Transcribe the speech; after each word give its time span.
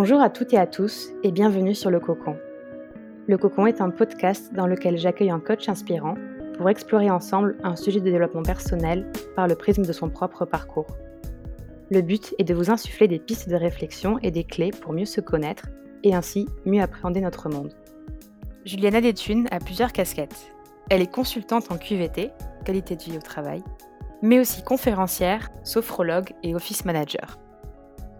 Bonjour 0.00 0.20
à 0.20 0.30
toutes 0.30 0.52
et 0.52 0.58
à 0.58 0.68
tous 0.68 1.08
et 1.24 1.32
bienvenue 1.32 1.74
sur 1.74 1.90
Le 1.90 1.98
Cocon. 1.98 2.36
Le 3.26 3.36
Cocon 3.36 3.66
est 3.66 3.80
un 3.80 3.90
podcast 3.90 4.54
dans 4.54 4.68
lequel 4.68 4.96
j'accueille 4.96 5.32
un 5.32 5.40
coach 5.40 5.68
inspirant 5.68 6.14
pour 6.56 6.70
explorer 6.70 7.10
ensemble 7.10 7.58
un 7.64 7.74
sujet 7.74 7.98
de 7.98 8.04
développement 8.04 8.44
personnel 8.44 9.10
par 9.34 9.48
le 9.48 9.56
prisme 9.56 9.84
de 9.84 9.92
son 9.92 10.08
propre 10.08 10.44
parcours. 10.44 10.86
Le 11.90 12.00
but 12.00 12.32
est 12.38 12.44
de 12.44 12.54
vous 12.54 12.70
insuffler 12.70 13.08
des 13.08 13.18
pistes 13.18 13.48
de 13.48 13.56
réflexion 13.56 14.20
et 14.22 14.30
des 14.30 14.44
clés 14.44 14.70
pour 14.70 14.92
mieux 14.92 15.04
se 15.04 15.20
connaître 15.20 15.66
et 16.04 16.14
ainsi 16.14 16.46
mieux 16.64 16.80
appréhender 16.80 17.20
notre 17.20 17.48
monde. 17.48 17.74
Juliana 18.64 19.00
Déthune 19.00 19.48
a 19.50 19.58
plusieurs 19.58 19.92
casquettes. 19.92 20.52
Elle 20.90 21.02
est 21.02 21.12
consultante 21.12 21.72
en 21.72 21.76
QVT, 21.76 22.30
qualité 22.64 22.94
de 22.94 23.02
vie 23.02 23.16
au 23.16 23.20
travail, 23.20 23.64
mais 24.22 24.38
aussi 24.38 24.62
conférencière, 24.62 25.48
sophrologue 25.64 26.34
et 26.44 26.54
office 26.54 26.84
manager. 26.84 27.36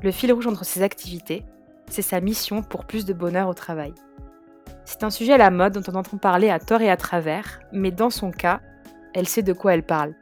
Le 0.02 0.10
fil 0.10 0.32
rouge 0.32 0.48
entre 0.48 0.64
ses 0.64 0.82
activités, 0.82 1.44
c'est 1.90 2.02
sa 2.02 2.20
mission 2.20 2.62
pour 2.62 2.84
plus 2.84 3.04
de 3.04 3.12
bonheur 3.12 3.48
au 3.48 3.54
travail. 3.54 3.94
C'est 4.84 5.04
un 5.04 5.10
sujet 5.10 5.34
à 5.34 5.38
la 5.38 5.50
mode 5.50 5.74
dont 5.74 5.92
on 5.92 5.96
entend 5.96 6.16
parler 6.16 6.50
à 6.50 6.58
tort 6.58 6.80
et 6.80 6.90
à 6.90 6.96
travers, 6.96 7.60
mais 7.72 7.90
dans 7.90 8.10
son 8.10 8.30
cas, 8.30 8.60
elle 9.14 9.28
sait 9.28 9.42
de 9.42 9.52
quoi 9.52 9.74
elle 9.74 9.84
parle. 9.84 10.14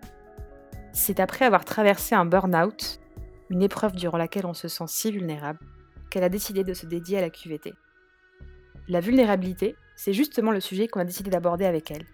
C'est 0.93 1.21
après 1.21 1.45
avoir 1.45 1.65
traversé 1.65 2.15
un 2.15 2.25
burn-out, 2.25 3.01
une 3.51 3.63
épreuve 3.63 3.95
durant 3.95 4.19
laquelle 4.19 4.47
on 4.47 4.55
se 4.55 4.69
sent 4.69 4.87
si 4.89 5.13
vulnérable, 5.13 5.61
qu'elle 6.11 6.25
a 6.25 6.29
décidé 6.29 6.65
de 6.65 6.75
se 6.75 6.87
dédier 6.87 7.19
à 7.19 7.21
la 7.21 7.31
QVT. 7.31 7.75
La 8.89 9.01
vulnérabilité, 9.01 9.77
c'est 9.97 10.13
justement 10.13 10.53
le 10.53 10.61
sujet 10.61 10.89
qu'on 10.89 11.01
a 11.01 11.05
décidé 11.05 11.31
d'aborder 11.31 11.65
avec 11.65 11.91
elle. 11.91 12.07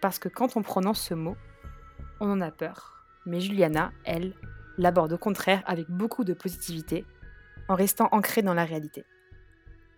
Parce 0.00 0.18
que 0.18 0.28
quand 0.28 0.56
on 0.56 0.62
prononce 0.62 1.00
ce 1.00 1.14
mot, 1.14 1.36
on 2.20 2.30
en 2.30 2.40
a 2.40 2.50
peur. 2.50 3.04
Mais 3.26 3.40
Juliana, 3.40 3.92
elle, 4.04 4.34
l'aborde 4.78 5.12
au 5.12 5.18
contraire 5.18 5.62
avec 5.66 5.90
beaucoup 5.90 6.24
de 6.24 6.34
positivité 6.34 7.04
en 7.72 7.74
restant 7.74 8.08
ancré 8.12 8.42
dans 8.42 8.52
la 8.52 8.66
réalité. 8.66 9.04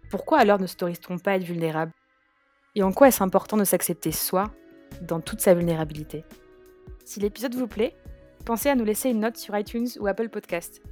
Pourquoi 0.08 0.38
alors 0.38 0.60
ne 0.60 0.66
s'autorise-t-on 0.66 1.18
pas 1.18 1.32
à 1.32 1.36
être 1.36 1.44
vulnérable? 1.44 1.92
Et 2.76 2.84
en 2.84 2.92
quoi 2.92 3.08
est-ce 3.08 3.22
important 3.22 3.56
de 3.56 3.64
s'accepter 3.64 4.12
soi 4.12 4.54
dans 5.02 5.20
toute 5.20 5.40
sa 5.40 5.54
vulnérabilité? 5.54 6.24
Si 7.04 7.18
l'épisode 7.18 7.56
vous 7.56 7.66
plaît, 7.66 7.96
pensez 8.46 8.68
à 8.68 8.76
nous 8.76 8.84
laisser 8.84 9.10
une 9.10 9.20
note 9.20 9.36
sur 9.36 9.58
iTunes 9.58 9.88
ou 9.98 10.06
Apple 10.06 10.28
Podcast. 10.28 10.82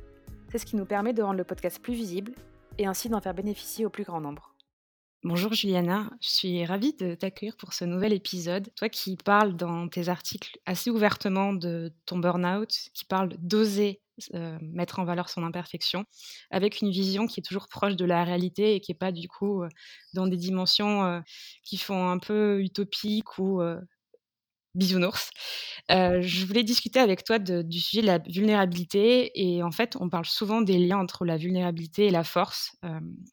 C'est 0.51 0.59
ce 0.59 0.67
qui 0.67 0.75
nous 0.75 0.85
permet 0.85 1.13
de 1.13 1.23
rendre 1.23 1.39
le 1.39 1.45
podcast 1.45 1.81
plus 1.81 1.95
visible 1.95 2.33
et 2.79 2.87
ainsi 2.87 3.09
d'en 3.09 3.21
faire 3.21 3.35
bénéficier 3.35 3.87
au 3.87 3.91
plus 3.91 4.05
grand 4.05 4.21
nombre. 4.21 4.53
Bonjour 5.23 5.53
Juliana, 5.53 6.11
je 6.21 6.31
suis 6.31 6.65
ravie 6.65 6.95
de 6.95 7.15
t'accueillir 7.15 7.57
pour 7.57 7.75
ce 7.75 7.85
nouvel 7.85 8.13
épisode. 8.13 8.71
Toi 8.75 8.89
qui 8.89 9.17
parles 9.17 9.55
dans 9.55 9.87
tes 9.87 10.09
articles 10.09 10.59
assez 10.67 10.91
ouvertement 10.91 11.53
de 11.53 11.93
ton 12.07 12.19
burn-out, 12.19 12.71
qui 12.93 13.05
parle 13.05 13.37
d'oser 13.39 14.01
euh, 14.35 14.59
mettre 14.61 14.99
en 14.99 15.05
valeur 15.05 15.31
son 15.31 15.43
imperfection, 15.43 16.05
avec 16.51 16.83
une 16.83 16.91
vision 16.91 17.27
qui 17.27 17.41
est 17.41 17.43
toujours 17.43 17.69
proche 17.69 17.97
de 17.97 18.05
la 18.05 18.25
réalité 18.25 18.75
et 18.75 18.81
qui 18.81 18.91
n'est 18.91 18.99
pas 18.99 19.11
du 19.11 19.27
coup 19.27 19.63
euh, 19.63 19.69
dans 20.13 20.27
des 20.27 20.37
dimensions 20.37 21.05
euh, 21.05 21.21
qui 21.65 21.79
font 21.79 22.09
un 22.09 22.19
peu 22.19 22.61
utopiques 22.61 23.39
ou 23.39 23.63
bisounours. 24.75 25.31
je 25.91 26.47
voulais 26.47 26.63
discuter 26.63 26.99
avec 26.99 27.25
toi 27.25 27.39
du 27.39 27.81
sujet 27.81 28.03
de 28.03 28.07
la 28.07 28.19
vulnérabilité 28.19 29.31
et 29.35 29.63
en 29.63 29.71
fait, 29.71 29.97
on 30.01 30.09
parle 30.09 30.27
souvent 30.27 30.61
des 30.63 30.79
liens 30.79 30.99
entre 30.99 31.25
la 31.25 31.37
vulnérabilité 31.37 32.07
et 32.07 32.11
la 32.11 32.25
force. 32.25 32.77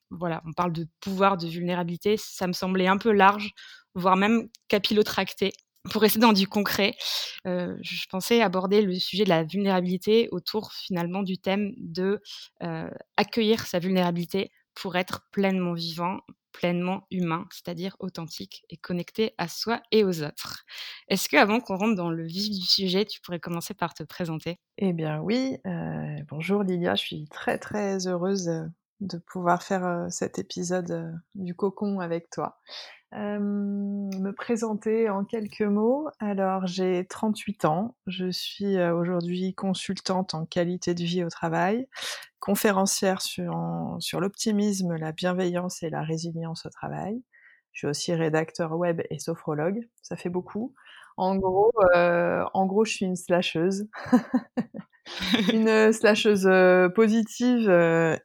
voilà, 0.10 0.42
on 0.46 0.54
parle 0.54 0.74
de 0.74 0.88
pouvoir 1.02 1.38
de 1.38 1.48
vulnérabilité, 1.48 2.16
ça 2.18 2.48
me 2.48 2.54
semblait 2.54 2.88
un 2.88 2.98
peu 2.98 3.12
large, 3.12 3.52
voire 3.96 4.18
même 4.18 4.50
capillotracté. 4.68 5.52
Pour 5.92 6.02
rester 6.02 6.20
dans 6.20 6.34
du 6.34 6.48
concret, 6.48 6.96
je 7.46 8.06
pensais 8.10 8.42
aborder 8.42 8.82
le 8.82 8.94
sujet 9.00 9.24
de 9.24 9.30
la 9.30 9.44
vulnérabilité 9.44 10.28
autour 10.32 10.74
finalement 10.74 11.24
du 11.24 11.38
thème 11.38 11.72
de 11.78 12.22
accueillir 13.18 13.66
sa 13.66 13.80
vulnérabilité 13.80 14.52
pour 14.76 14.96
être 14.96 15.28
pleinement 15.32 15.74
vivant, 15.74 16.20
pleinement 16.52 17.06
humain, 17.12 17.46
c'est-à-dire 17.52 17.96
authentique 18.00 18.64
et 18.70 18.78
connecté 18.78 19.34
à 19.38 19.48
soi 19.48 19.82
et 19.92 20.04
aux 20.04 20.24
autres. 20.24 20.66
Est-ce 21.08 21.30
que 21.30 21.38
avant 21.38 21.60
qu'on 21.60 21.78
rentre 21.78 21.96
dans 21.96 22.12
le 22.12 22.26
vif 22.26 22.50
du 22.50 22.66
sujet, 22.66 23.06
tu 23.06 23.22
pourrais 23.22 23.40
commencer 23.40 23.74
par 23.74 23.94
te 23.94 24.04
présenter? 24.04 24.60
Eh 24.78 24.94
bien 24.94 25.20
oui, 25.20 25.58
euh, 25.66 26.24
bonjour 26.28 26.64
Lilia, 26.64 26.96
je 26.96 27.02
suis 27.02 27.28
très 27.30 27.58
très 27.58 28.08
heureuse 28.08 28.50
euh, 28.50 28.66
de 29.02 29.18
pouvoir 29.18 29.64
faire 29.64 29.86
euh, 29.86 30.10
cet 30.10 30.40
épisode 30.40 31.14
du 31.36 31.56
cocon 31.56 32.00
avec 32.00 32.30
toi. 32.30 32.58
Euh, 33.16 33.40
me 33.40 34.32
présenter 34.32 35.10
en 35.10 35.26
quelques 35.26 35.62
mots. 35.62 36.10
Alors, 36.20 36.68
j'ai 36.68 37.06
38 37.08 37.66
ans. 37.66 37.96
Je 38.06 38.30
suis 38.30 38.78
euh, 38.78 38.96
aujourd'hui 38.96 39.56
consultante 39.56 40.36
en 40.36 40.46
qualité 40.46 40.94
de 40.94 41.04
vie 41.04 41.24
au 41.24 41.30
travail, 41.30 41.88
conférencière 42.40 43.22
sur, 43.22 43.98
sur 44.00 44.20
l'optimisme, 44.20 44.96
la 44.96 45.12
bienveillance 45.12 45.82
et 45.82 45.90
la 45.90 46.04
résilience 46.04 46.68
au 46.68 46.70
travail. 46.70 47.24
Je 47.72 47.80
suis 47.80 47.88
aussi 47.88 48.14
rédacteur 48.14 48.74
web 48.74 49.02
et 49.10 49.18
sophrologue. 49.18 49.88
Ça 50.04 50.16
fait 50.16 50.30
beaucoup. 50.30 50.76
En 51.18 51.36
gros, 51.36 51.72
euh, 51.96 52.46
en 52.54 52.68
gros, 52.68 52.86
je 52.86 52.92
suis 52.94 53.06
une 53.06 53.16
slasheuse. 53.16 53.88
une 55.52 55.92
slasheuse 55.92 56.48
positive 56.94 57.70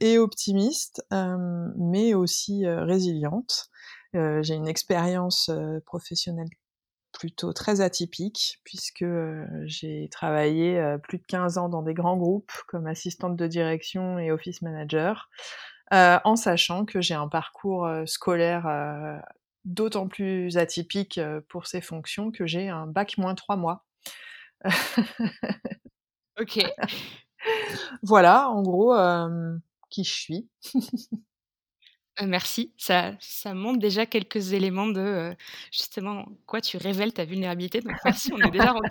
et 0.01 0.19
optimiste, 0.19 1.03
mais 1.11 2.13
aussi 2.13 2.67
résiliente. 2.67 3.71
Euh, 4.15 4.43
j'ai 4.43 4.55
une 4.55 4.69
expérience 4.69 5.49
euh, 5.49 5.81
professionnelle 5.87 6.49
plutôt 7.13 7.53
très 7.53 7.81
atypique, 7.81 8.61
puisque 8.65 9.03
euh, 9.03 9.47
j'ai 9.67 10.09
travaillé 10.11 10.97
plus 11.05 11.19
de 11.19 11.25
15 11.27 11.59
ans 11.59 11.69
dans 11.69 11.83
des 11.83 11.95
grands 11.95 12.17
groupes 12.17 12.53
comme 12.67 12.87
assistante 12.87 13.37
de 13.37 13.47
direction 13.47 14.19
et 14.19 14.31
office 14.33 14.63
manager, 14.63 15.31
en 15.93 16.35
sachant 16.35 16.85
que 16.85 17.01
j'ai 17.01 17.15
un 17.15 17.29
parcours 17.29 17.89
scolaire 18.05 19.23
d'autant 19.65 20.09
plus 20.09 20.57
atypique 20.57 21.21
pour 21.49 21.69
ces 21.69 21.81
fonctions 21.81 22.33
que 22.33 22.47
j'ai 22.47 22.69
un 22.69 22.89
bac 22.89 23.17
moins 23.17 23.37
trois 23.37 23.55
mois. 23.57 23.85
ok. 26.41 26.67
voilà, 28.03 28.49
en 28.51 28.63
gros, 28.63 28.93
qui 29.89 30.03
je 30.03 30.13
suis. 30.13 30.49
merci, 32.23 32.73
ça 32.77 33.17
montre 33.55 33.79
déjà 33.79 34.07
quelques 34.07 34.53
éléments 34.53 34.87
de, 34.87 35.35
justement 35.73 36.27
quoi 36.47 36.61
tu 36.61 36.77
révèles 36.77 37.13
ta 37.13 37.25
vulnérabilité 37.25 37.81
donc 37.81 37.95
merci, 38.05 38.33
on 38.33 38.39
est 38.39 38.51
déjà 38.51 38.73
rentré 38.73 38.89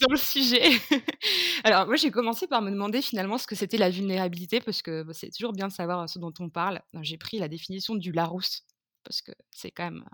dans 0.00 0.08
le 0.10 0.16
sujet. 0.16 0.62
Alors 1.64 1.86
moi 1.86 1.96
j'ai 1.96 2.10
commencé 2.10 2.46
par 2.46 2.62
me 2.62 2.70
demander 2.70 3.02
finalement 3.02 3.38
ce 3.38 3.46
que 3.46 3.54
c'était 3.54 3.76
la 3.76 3.90
vulnérabilité 3.90 4.60
parce 4.60 4.82
que, 4.82 5.04
c'est 5.12 5.30
toujours 5.30 5.52
bien 5.52 5.68
de 5.68 5.72
savoir, 5.72 6.08
ce 6.08 6.18
dont 6.18 6.32
on 6.40 6.48
parle. 6.48 6.80
J'ai 7.02 7.18
pris 7.18 7.38
la 7.38 7.48
définition 7.48 7.94
du 7.94 8.12
Larousse 8.12 8.62
parce 9.04 9.20
que 9.20 9.32
c'est 9.50 9.70
quand 9.70 9.84
même 9.84 10.04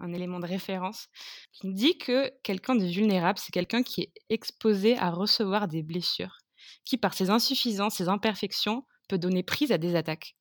un 0.00 0.12
élément 0.12 0.40
de 0.40 0.46
référence 0.46 1.08
qui 1.52 1.72
dit 1.72 1.98
que 1.98 2.32
quelqu'un 2.42 2.74
de 2.74 2.84
vulnérable, 2.84 3.38
c'est 3.38 3.52
quelqu'un 3.52 3.82
qui 3.82 4.02
est 4.02 4.12
exposé 4.30 4.96
à 4.98 5.10
recevoir 5.10 5.68
des 5.68 5.82
blessures, 5.82 6.38
qui 6.84 6.96
par 6.96 7.14
ses 7.14 7.30
insuffisances, 7.30 7.96
ses 7.96 8.08
imperfections, 8.08 8.84
peut 9.08 9.18
donner 9.18 9.42
prise 9.42 9.72
à 9.72 9.78
des 9.78 9.94
attaques. 9.94 10.36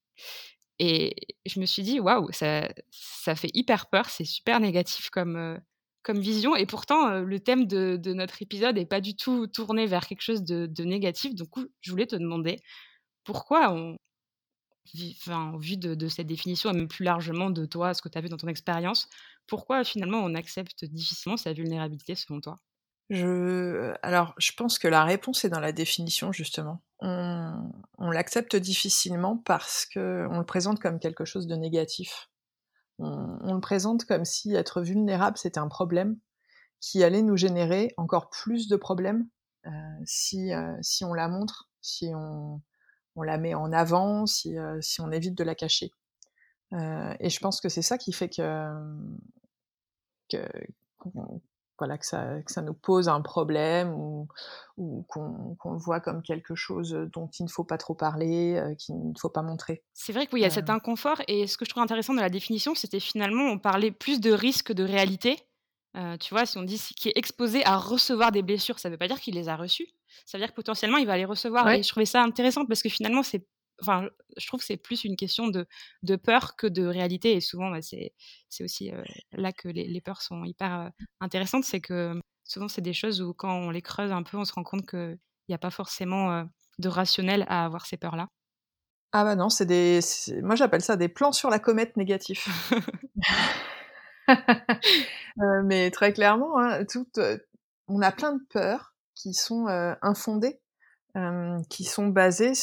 Et 0.79 1.15
je 1.45 1.59
me 1.59 1.65
suis 1.65 1.83
dit, 1.83 1.99
waouh, 1.99 2.31
ça, 2.31 2.69
ça 2.91 3.35
fait 3.35 3.51
hyper 3.53 3.89
peur, 3.89 4.09
c'est 4.09 4.25
super 4.25 4.59
négatif 4.59 5.09
comme, 5.09 5.59
comme 6.03 6.19
vision. 6.19 6.55
Et 6.55 6.65
pourtant, 6.65 7.19
le 7.19 7.39
thème 7.39 7.65
de, 7.67 7.97
de 7.97 8.13
notre 8.13 8.41
épisode 8.41 8.75
n'est 8.75 8.85
pas 8.85 9.01
du 9.01 9.15
tout 9.15 9.47
tourné 9.47 9.87
vers 9.87 10.07
quelque 10.07 10.21
chose 10.21 10.43
de, 10.43 10.67
de 10.67 10.83
négatif. 10.83 11.35
Donc, 11.35 11.49
je 11.81 11.91
voulais 11.91 12.07
te 12.07 12.15
demander 12.15 12.57
pourquoi 13.23 13.71
on, 13.73 13.97
enfin, 15.11 15.51
au 15.53 15.59
vu 15.59 15.77
de, 15.77 15.95
de, 15.95 16.07
cette 16.07 16.27
définition, 16.27 16.71
et 16.71 16.73
même 16.73 16.87
plus 16.87 17.03
largement 17.05 17.49
de 17.49 17.65
toi, 17.65 17.93
ce 17.93 18.01
que 18.01 18.09
tu 18.09 18.17
as 18.17 18.21
vu 18.21 18.29
dans 18.29 18.37
ton 18.37 18.47
expérience, 18.47 19.09
pourquoi 19.47 19.83
finalement 19.83 20.19
on 20.19 20.35
accepte 20.35 20.85
difficilement 20.85 21.37
sa 21.37 21.53
vulnérabilité 21.53 22.15
selon 22.15 22.41
toi? 22.41 22.59
Je... 23.09 23.93
Alors, 24.01 24.33
je 24.37 24.51
pense 24.53 24.79
que 24.79 24.87
la 24.87 25.03
réponse 25.03 25.45
est 25.45 25.49
dans 25.49 25.59
la 25.59 25.71
définition, 25.71 26.31
justement. 26.31 26.81
On, 26.99 27.71
on 27.97 28.11
l'accepte 28.11 28.55
difficilement 28.55 29.37
parce 29.37 29.85
qu'on 29.85 30.37
le 30.37 30.45
présente 30.45 30.79
comme 30.79 30.99
quelque 30.99 31.25
chose 31.25 31.47
de 31.47 31.55
négatif. 31.55 32.29
On, 32.99 33.37
on 33.41 33.53
le 33.53 33.61
présente 33.61 34.05
comme 34.05 34.25
si 34.25 34.53
être 34.55 34.81
vulnérable, 34.81 35.37
c'était 35.37 35.59
un 35.59 35.67
problème 35.67 36.17
qui 36.79 37.03
allait 37.03 37.21
nous 37.21 37.37
générer 37.37 37.93
encore 37.97 38.29
plus 38.29 38.67
de 38.67 38.75
problèmes 38.75 39.27
euh, 39.65 39.71
si, 40.05 40.53
euh, 40.53 40.75
si 40.81 41.03
on 41.05 41.13
la 41.13 41.27
montre, 41.27 41.69
si 41.81 42.11
on, 42.13 42.61
on 43.15 43.21
la 43.23 43.37
met 43.37 43.53
en 43.53 43.71
avant, 43.71 44.25
si, 44.25 44.57
euh, 44.57 44.79
si 44.81 45.01
on 45.01 45.11
évite 45.11 45.35
de 45.35 45.43
la 45.43 45.55
cacher. 45.55 45.91
Euh, 46.73 47.15
et 47.19 47.29
je 47.29 47.39
pense 47.39 47.61
que 47.61 47.69
c'est 47.69 47.81
ça 47.81 47.97
qui 47.97 48.11
fait 48.11 48.29
que, 48.29 48.69
que, 50.29 50.47
voilà, 51.77 51.97
que 51.97 52.05
ça, 52.05 52.41
que 52.45 52.51
ça 52.51 52.61
nous 52.61 52.73
pose 52.73 53.09
un 53.09 53.21
problème 53.21 53.93
ou, 53.93 54.27
ou 54.77 55.05
qu'on 55.07 55.71
le 55.71 55.77
voit 55.77 55.99
comme 55.99 56.21
quelque 56.21 56.55
chose 56.55 56.91
dont 57.13 57.29
il 57.39 57.43
ne 57.43 57.49
faut 57.49 57.63
pas 57.63 57.77
trop 57.77 57.93
parler, 57.93 58.55
euh, 58.55 58.75
qu'il 58.75 58.95
ne 58.95 59.17
faut 59.19 59.29
pas 59.29 59.41
montrer. 59.41 59.83
C'est 59.93 60.13
vrai 60.13 60.27
qu'il 60.27 60.39
y 60.39 60.45
a 60.45 60.49
cet 60.49 60.69
euh. 60.69 60.73
inconfort 60.73 61.21
et 61.27 61.47
ce 61.47 61.57
que 61.57 61.65
je 61.65 61.69
trouve 61.69 61.83
intéressant 61.83 62.13
dans 62.13 62.21
la 62.21 62.29
définition, 62.29 62.75
c'était 62.75 62.99
finalement 62.99 63.45
on 63.45 63.59
parlait 63.59 63.91
plus 63.91 64.19
de 64.19 64.31
risque 64.31 64.71
de 64.71 64.83
réalité. 64.83 65.37
Euh, 65.95 66.17
tu 66.17 66.33
vois, 66.33 66.45
si 66.45 66.57
on 66.57 66.63
dit 66.63 66.79
qui 66.95 67.09
est 67.09 67.17
exposé 67.17 67.65
à 67.65 67.77
recevoir 67.77 68.31
des 68.31 68.43
blessures, 68.43 68.79
ça 68.79 68.89
ne 68.89 68.93
veut 68.93 68.99
pas 68.99 69.07
dire 69.07 69.19
qu'il 69.19 69.35
les 69.35 69.49
a 69.49 69.55
reçues. 69.55 69.87
Ça 70.25 70.37
veut 70.37 70.43
dire 70.43 70.51
que 70.51 70.55
potentiellement 70.55 70.97
il 70.97 71.07
va 71.07 71.17
les 71.17 71.25
recevoir. 71.25 71.69
Et 71.69 71.83
je 71.83 71.89
trouvais 71.89 72.05
ça 72.05 72.21
intéressant 72.21 72.65
parce 72.65 72.83
que 72.83 72.89
finalement 72.89 73.23
c'est 73.23 73.45
enfin, 73.81 74.09
je 74.37 74.47
trouve 74.47 74.59
que 74.59 74.65
c'est 74.65 74.77
plus 74.77 75.03
une 75.03 75.15
question 75.15 75.47
de, 75.47 75.67
de 76.03 76.15
peur 76.15 76.55
que 76.55 76.67
de 76.67 76.85
réalité. 76.85 77.33
Et 77.33 77.41
souvent, 77.41 77.69
bah, 77.71 77.81
c'est, 77.81 78.13
aussi 78.61 78.91
là 79.31 79.51
que 79.51 79.67
les, 79.67 79.87
les, 79.87 80.01
peurs 80.01 80.21
sont 80.21 80.43
hyper 80.45 80.91
intéressantes. 81.19 81.63
C'est 81.63 81.81
que 81.81 82.19
souvent, 82.43 82.67
c'est 82.67 82.81
des 82.81 82.93
choses 82.93 83.21
où 83.21 83.33
quand 83.33 83.53
on 83.53 83.69
les 83.69 83.81
creuse 83.81 84.11
un 84.11 84.23
peu, 84.23 84.37
on 84.37 84.45
se 84.45 84.53
rend 84.53 84.63
compte 84.63 84.87
qu'il 84.87 85.19
n'y 85.49 85.55
a 85.55 85.59
pas 85.59 85.71
forcément 85.71 86.47
de 86.79 86.89
rationnel 86.89 87.45
à 87.47 87.65
avoir 87.65 87.85
ces 87.85 87.97
peurs-là. 87.97 88.29
Ah 89.13 89.23
bah 89.23 89.35
non, 89.35 89.49
c'est 89.49 89.65
des, 89.65 89.99
moi 90.43 90.55
j'appelle 90.55 90.81
ça 90.81 90.97
des 90.97 91.07
plans 91.07 91.31
sur 91.31 91.49
la 91.49 91.59
comète 91.59 91.95
négatifs. 91.95 92.49
mais 95.63 95.91
très 95.91 96.11
clairement, 96.11 96.59
hein, 96.59 96.83
tout, 96.85 97.07
on 97.87 98.01
a 98.01 98.11
plein 98.11 98.33
de 98.33 98.43
peurs 98.49 98.95
qui 99.15 99.33
sont 99.33 99.67
infondées, 100.01 100.59
qui 101.69 101.83
sont 101.85 102.07
basées. 102.07 102.53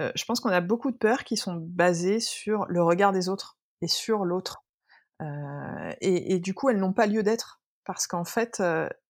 Euh, 0.00 0.10
je 0.14 0.24
pense 0.24 0.40
qu'on 0.40 0.50
a 0.50 0.60
beaucoup 0.60 0.90
de 0.90 0.96
peurs 0.96 1.24
qui 1.24 1.36
sont 1.36 1.54
basées 1.54 2.20
sur 2.20 2.66
le 2.68 2.82
regard 2.82 3.12
des 3.12 3.28
autres 3.28 3.58
et 3.80 3.88
sur 3.88 4.24
l'autre. 4.24 4.64
Et, 6.00 6.34
et, 6.34 6.38
du 6.38 6.52
coup, 6.52 6.68
elles 6.68 6.78
n'ont 6.78 6.92
pas 6.92 7.06
lieu 7.06 7.22
d'être 7.22 7.62
parce 7.86 8.06
qu'en 8.06 8.26
fait, 8.26 8.62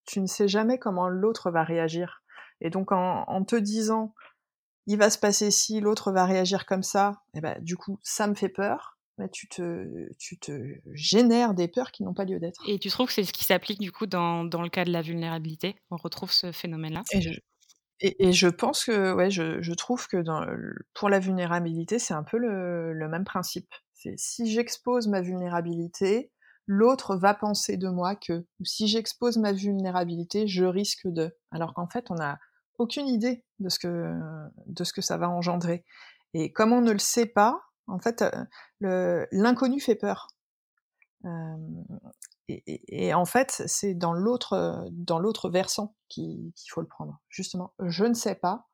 tu 0.07 0.21
ne 0.21 0.27
sais 0.27 0.47
jamais 0.47 0.79
comment 0.79 1.09
l'autre 1.09 1.51
va 1.51 1.65
réagir. 1.65 2.23
Et 2.61 2.71
donc, 2.71 2.93
en, 2.93 3.25
en, 3.27 3.45
te 3.45 3.57
disant, 3.57 4.15
il 4.87 4.99
va 4.99 5.11
se 5.11 5.19
passer 5.19 5.51
ci, 5.51 5.81
l'autre 5.81 6.13
va 6.13 6.25
réagir 6.25 6.67
comme 6.67 6.85
ça, 6.85 7.23
et 7.35 7.41
ben, 7.41 7.61
du 7.63 7.77
coup, 7.77 7.99
ça 8.03 8.29
me 8.29 8.35
fait 8.35 8.49
peur 8.49 8.95
bah, 9.17 9.29
tu, 9.29 9.47
te, 9.49 10.13
tu 10.19 10.39
te 10.39 10.53
génères 10.93 11.55
des 11.55 11.69
peurs 11.69 11.93
qui 11.93 12.03
n'ont 12.03 12.15
pas 12.15 12.25
lieu 12.25 12.41
d'être. 12.41 12.61
Et 12.67 12.81
tu 12.81 12.89
trouves 12.89 13.07
que 13.07 13.13
c'est 13.13 13.23
ce 13.23 13.33
qui 13.33 13.45
s'applique 13.45 13.81
du 13.81 13.93
coup 13.93 14.07
dans, 14.07 14.45
dans, 14.45 14.61
le 14.61 14.69
cas 14.69 14.85
de 14.85 14.91
la 14.91 15.03
vulnérabilité? 15.03 15.77
On 15.91 15.97
retrouve 15.97 16.33
ce 16.33 16.51
phénomène-là? 16.51 17.03
Je, 17.13 17.31
et, 18.01 18.33
je, 18.33 18.49
pense 18.49 18.85
que, 18.85 19.15
ouais, 19.15 19.31
je, 19.31 19.73
trouve 19.75 20.07
que 20.09 20.23
pour 20.95 21.09
la 21.09 21.21
vulnérabilité, 21.21 21.99
c'est 21.99 22.15
un 22.15 22.25
peu 22.25 22.39
le, 22.39 23.09
même 23.09 23.25
principe. 23.25 23.73
C'est 23.95 24.19
si 24.19 24.51
j'expose 24.51 25.07
ma 25.09 25.21
vulnérabilité, 25.21 26.31
l'autre 26.67 27.17
va 27.17 27.35
penser 27.35 27.77
de 27.77 27.89
moi 27.89 28.17
que, 28.17 28.47
ou 28.61 28.65
si 28.65 28.89
j'expose 28.89 29.39
ma 29.39 29.53
vulnérabilité, 29.53 30.47
je 30.47 30.65
risque 30.65 31.07
de. 31.07 31.37
Alors 31.51 31.73
qu'en 31.75 31.89
fait, 31.89 32.11
on 32.11 32.15
n'a 32.15 32.39
aucune 32.79 33.07
idée 33.07 33.45
de 33.61 33.69
ce, 33.69 33.79
que, 33.79 34.13
de 34.67 34.85
ce 34.85 34.93
que 34.93 35.01
ça 35.01 35.17
va 35.17 35.29
engendrer. 35.31 35.85
Et 36.35 36.53
comme 36.53 36.73
on 36.73 36.81
ne 36.81 36.93
le 36.93 36.99
sait 36.99 37.27
pas, 37.27 37.61
en 37.87 38.01
fait, 38.01 38.25
l'inconnu 38.81 39.81
fait 39.81 39.95
peur. 39.95 40.29
Et, 42.49 43.15
en 43.15 43.25
fait, 43.25 43.63
c'est 43.67 43.95
dans 43.95 44.13
l'autre 44.13 45.51
versant 45.51 45.97
qu'il 46.09 46.53
faut 46.69 46.81
le 46.81 46.87
prendre. 46.87 47.21
Justement, 47.29 47.73
je 47.81 48.05
ne 48.05 48.15
sais 48.15 48.35
pas. 48.35 48.69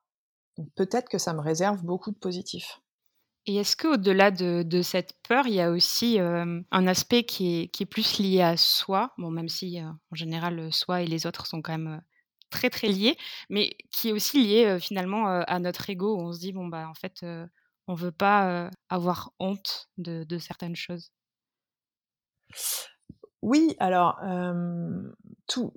Peut-être 0.76 1.08
que 1.08 1.18
ça 1.18 1.32
me 1.32 1.40
réserve 1.40 1.82
beaucoup 1.84 2.10
de 2.10 2.18
positifs. 2.18 2.80
Et 3.46 3.56
est-ce 3.56 3.76
qu'au-delà 3.76 4.30
de, 4.30 4.82
cette 4.82 5.14
peur, 5.22 5.46
il 5.46 5.54
y 5.54 5.60
a 5.60 5.70
aussi 5.70 6.20
euh, 6.20 6.60
un 6.70 6.86
aspect 6.86 7.24
qui 7.24 7.70
est, 7.72 7.86
plus 7.86 8.18
lié 8.18 8.42
à 8.42 8.56
soi, 8.56 9.12
bon, 9.18 9.30
même 9.30 9.48
si 9.48 9.80
euh, 9.80 9.88
en 10.12 10.14
général 10.14 10.72
soi 10.72 11.02
et 11.02 11.06
les 11.06 11.26
autres 11.26 11.46
sont 11.46 11.62
quand 11.62 11.72
même 11.72 12.02
très 12.50 12.68
très 12.68 12.88
liés, 12.88 13.16
mais 13.48 13.76
qui 13.90 14.10
est 14.10 14.12
aussi 14.12 14.44
lié 14.44 14.66
euh, 14.66 14.78
finalement 14.78 15.26
à 15.26 15.58
notre 15.58 15.88
ego, 15.88 16.16
où 16.16 16.20
on 16.20 16.32
se 16.32 16.40
dit 16.40 16.52
bon 16.52 16.66
bah 16.66 16.88
en 16.88 16.94
fait 16.94 17.24
on 17.88 17.94
veut 17.94 18.12
pas 18.12 18.70
avoir 18.88 19.32
honte 19.38 19.88
de, 19.96 20.38
certaines 20.38 20.76
choses. 20.76 21.10
Oui, 23.42 23.76
alors 23.78 24.20
tout 25.46 25.72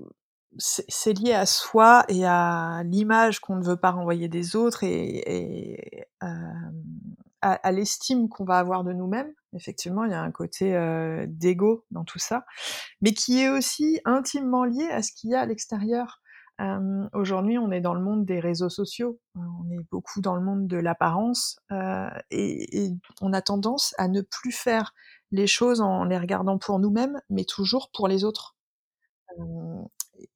c'est 0.57 1.13
lié 1.13 1.33
à 1.33 1.45
soi 1.45 2.05
et 2.09 2.25
à 2.25 2.83
l'image 2.85 3.39
qu'on 3.39 3.55
ne 3.55 3.63
veut 3.63 3.77
pas 3.77 3.91
renvoyer 3.91 4.27
des 4.27 4.55
autres 4.55 4.83
et, 4.83 6.05
à 7.41 7.71
l'estime 7.73 8.29
qu'on 8.29 8.45
va 8.45 8.57
avoir 8.57 8.85
de 8.85 8.93
nous-mêmes. 8.93 9.33
Effectivement, 9.53 10.05
il 10.05 10.11
y 10.11 10.15
a 10.15 10.21
un 10.21 10.31
côté 10.31 10.75
euh, 10.75 11.25
d'ego 11.27 11.85
dans 11.91 12.05
tout 12.05 12.19
ça, 12.19 12.45
mais 13.01 13.13
qui 13.13 13.41
est 13.41 13.49
aussi 13.49 13.99
intimement 14.05 14.63
lié 14.63 14.87
à 14.89 15.03
ce 15.03 15.11
qu'il 15.11 15.31
y 15.31 15.35
a 15.35 15.41
à 15.41 15.45
l'extérieur. 15.45 16.21
Aujourd'hui, 17.13 17.57
on 17.57 17.71
est 17.71 17.81
dans 17.81 17.93
le 17.93 18.01
monde 18.01 18.25
des 18.25 18.39
réseaux 18.39 18.69
sociaux, 18.69 19.19
euh, 19.37 19.41
on 19.59 19.71
est 19.71 19.83
beaucoup 19.91 20.21
dans 20.21 20.35
le 20.35 20.41
monde 20.41 20.67
de 20.67 20.77
l'apparence, 20.77 21.59
euh, 21.71 22.09
et, 22.31 22.91
on 23.21 23.33
a 23.33 23.41
tendance 23.41 23.93
à 23.97 24.07
ne 24.07 24.21
plus 24.21 24.51
faire 24.51 24.93
les 25.31 25.47
choses 25.47 25.81
en 25.81 26.03
les 26.03 26.17
regardant 26.17 26.57
pour 26.57 26.79
nous-mêmes, 26.79 27.19
mais 27.29 27.43
toujours 27.43 27.89
pour 27.91 28.07
les 28.07 28.23
autres. 28.23 28.55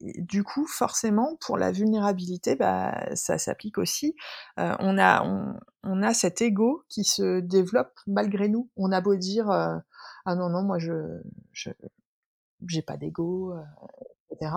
Du 0.01 0.43
coup, 0.43 0.65
forcément, 0.65 1.37
pour 1.39 1.57
la 1.57 1.71
vulnérabilité, 1.71 2.55
bah, 2.55 3.15
ça 3.15 3.37
s'applique 3.37 3.77
aussi. 3.77 4.15
Euh, 4.59 4.75
on, 4.79 4.97
a, 4.97 5.23
on, 5.83 6.03
a 6.03 6.13
cet 6.15 6.41
ego 6.41 6.83
qui 6.89 7.03
se 7.03 7.39
développe 7.39 7.93
malgré 8.07 8.49
nous. 8.49 8.69
On 8.75 8.91
a 8.91 9.01
beau 9.01 9.15
dire 9.15 9.49
ah 9.49 10.35
non 10.35 10.49
non 10.49 10.63
moi 10.63 10.77
je 10.79 11.21
j'ai 11.53 12.81
pas 12.81 12.97
d'ego, 12.97 13.53
etc 14.31 14.51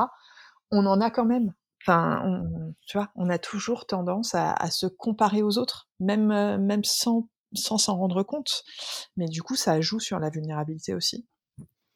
on 0.70 0.87
en 0.87 1.00
a 1.00 1.11
quand 1.11 1.25
même. 1.25 1.52
Enfin, 1.82 2.22
on, 2.25 2.75
tu 2.87 2.99
vois, 2.99 3.11
on 3.17 3.31
a 3.31 3.38
toujours 3.38 3.87
tendance 3.87 4.34
à, 4.34 4.52
à 4.52 4.70
se 4.70 4.87
comparer 4.87 5.43
aux 5.43 5.58
autres, 5.58 5.88
même, 5.99 6.31
euh, 6.31 6.58
même 6.58 6.84
sans 6.84 7.28
sans 7.55 7.78
s'en 7.78 7.96
rendre 7.96 8.22
compte. 8.22 8.62
Mais 9.17 9.26
du 9.26 9.43
coup, 9.43 9.56
ça 9.56 9.81
joue 9.81 10.00
sur 10.00 10.19
la 10.19 10.31
vulnérabilité 10.31 10.94
aussi. 10.94 11.26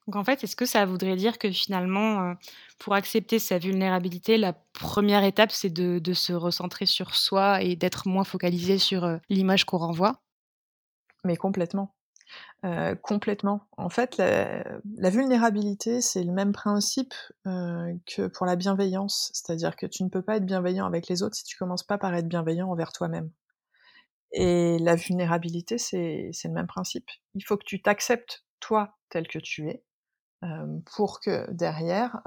Donc 0.07 0.17
en 0.17 0.25
fait, 0.25 0.45
est-ce 0.45 0.57
que 0.57 0.67
ça 0.67 0.85
voudrait 0.85 1.17
dire 1.17 1.39
que 1.39 1.51
finalement, 1.51 2.23
euh, 2.23 2.35
pour 2.79 2.95
accepter 2.95 3.39
sa 3.39 3.59
vulnérabilité, 3.59 4.37
la 4.37 4.53
première 4.53 5.25
étape, 5.25 5.51
c'est 5.51 5.71
de, 5.71 5.99
de, 5.99 6.13
se 6.13 6.35
recentrer 6.35 6.85
sur 6.85 7.15
soi 7.15 7.63
et 7.63 7.75
d'être 7.75 8.07
moins 8.07 8.25
focalisé 8.25 8.79
sur 8.79 9.05
euh, 9.05 9.17
l'image 9.31 9.65
qu'on 9.65 9.79
renvoie? 9.79 10.21
Mais 11.25 11.37
complètement. 11.37 11.95
Euh, 12.65 12.95
complètement. 12.95 13.67
En 13.77 13.91
fait, 13.91 14.17
la, 14.17 15.11
vulnérabilité, 15.11 16.01
c'est 16.01 16.25
le 16.25 16.33
même 16.33 16.53
principe 16.53 17.13
euh, 17.47 17.93
que 18.07 18.27
pour 18.27 18.47
la 18.47 18.57
bienveillance. 18.57 19.31
C'est-à-dire 19.35 19.77
que 19.77 19.87
tu 19.87 20.03
ne 20.03 20.09
peux 20.09 20.23
pas 20.23 20.37
être 20.37 20.47
bienveillant 20.47 20.87
avec 20.87 21.09
les 21.09 21.23
autres 21.23 21.37
si 21.37 21.45
tu 21.45 21.59
commences 21.59 21.83
pas 21.83 21.99
par 21.99 22.15
être 22.15 22.27
bienveillant 22.27 22.71
envers 22.71 22.93
toi-même. 22.93 23.31
Et 24.33 24.79
la 24.79 24.97
vulnérabilité, 24.97 25.77
c'est 25.77 26.33
le 26.45 26.53
même 26.53 26.67
principe. 26.67 27.11
Il 27.35 27.45
faut 27.45 27.57
que 27.59 27.65
tu 27.65 27.83
t'acceptes 27.83 28.45
toi 28.61 28.97
tel 29.11 29.29
que 29.29 29.39
tu 29.39 29.69
es, 29.69 29.85
euh, 30.43 30.79
pour 30.97 31.21
que 31.21 31.49
derrière, 31.53 32.23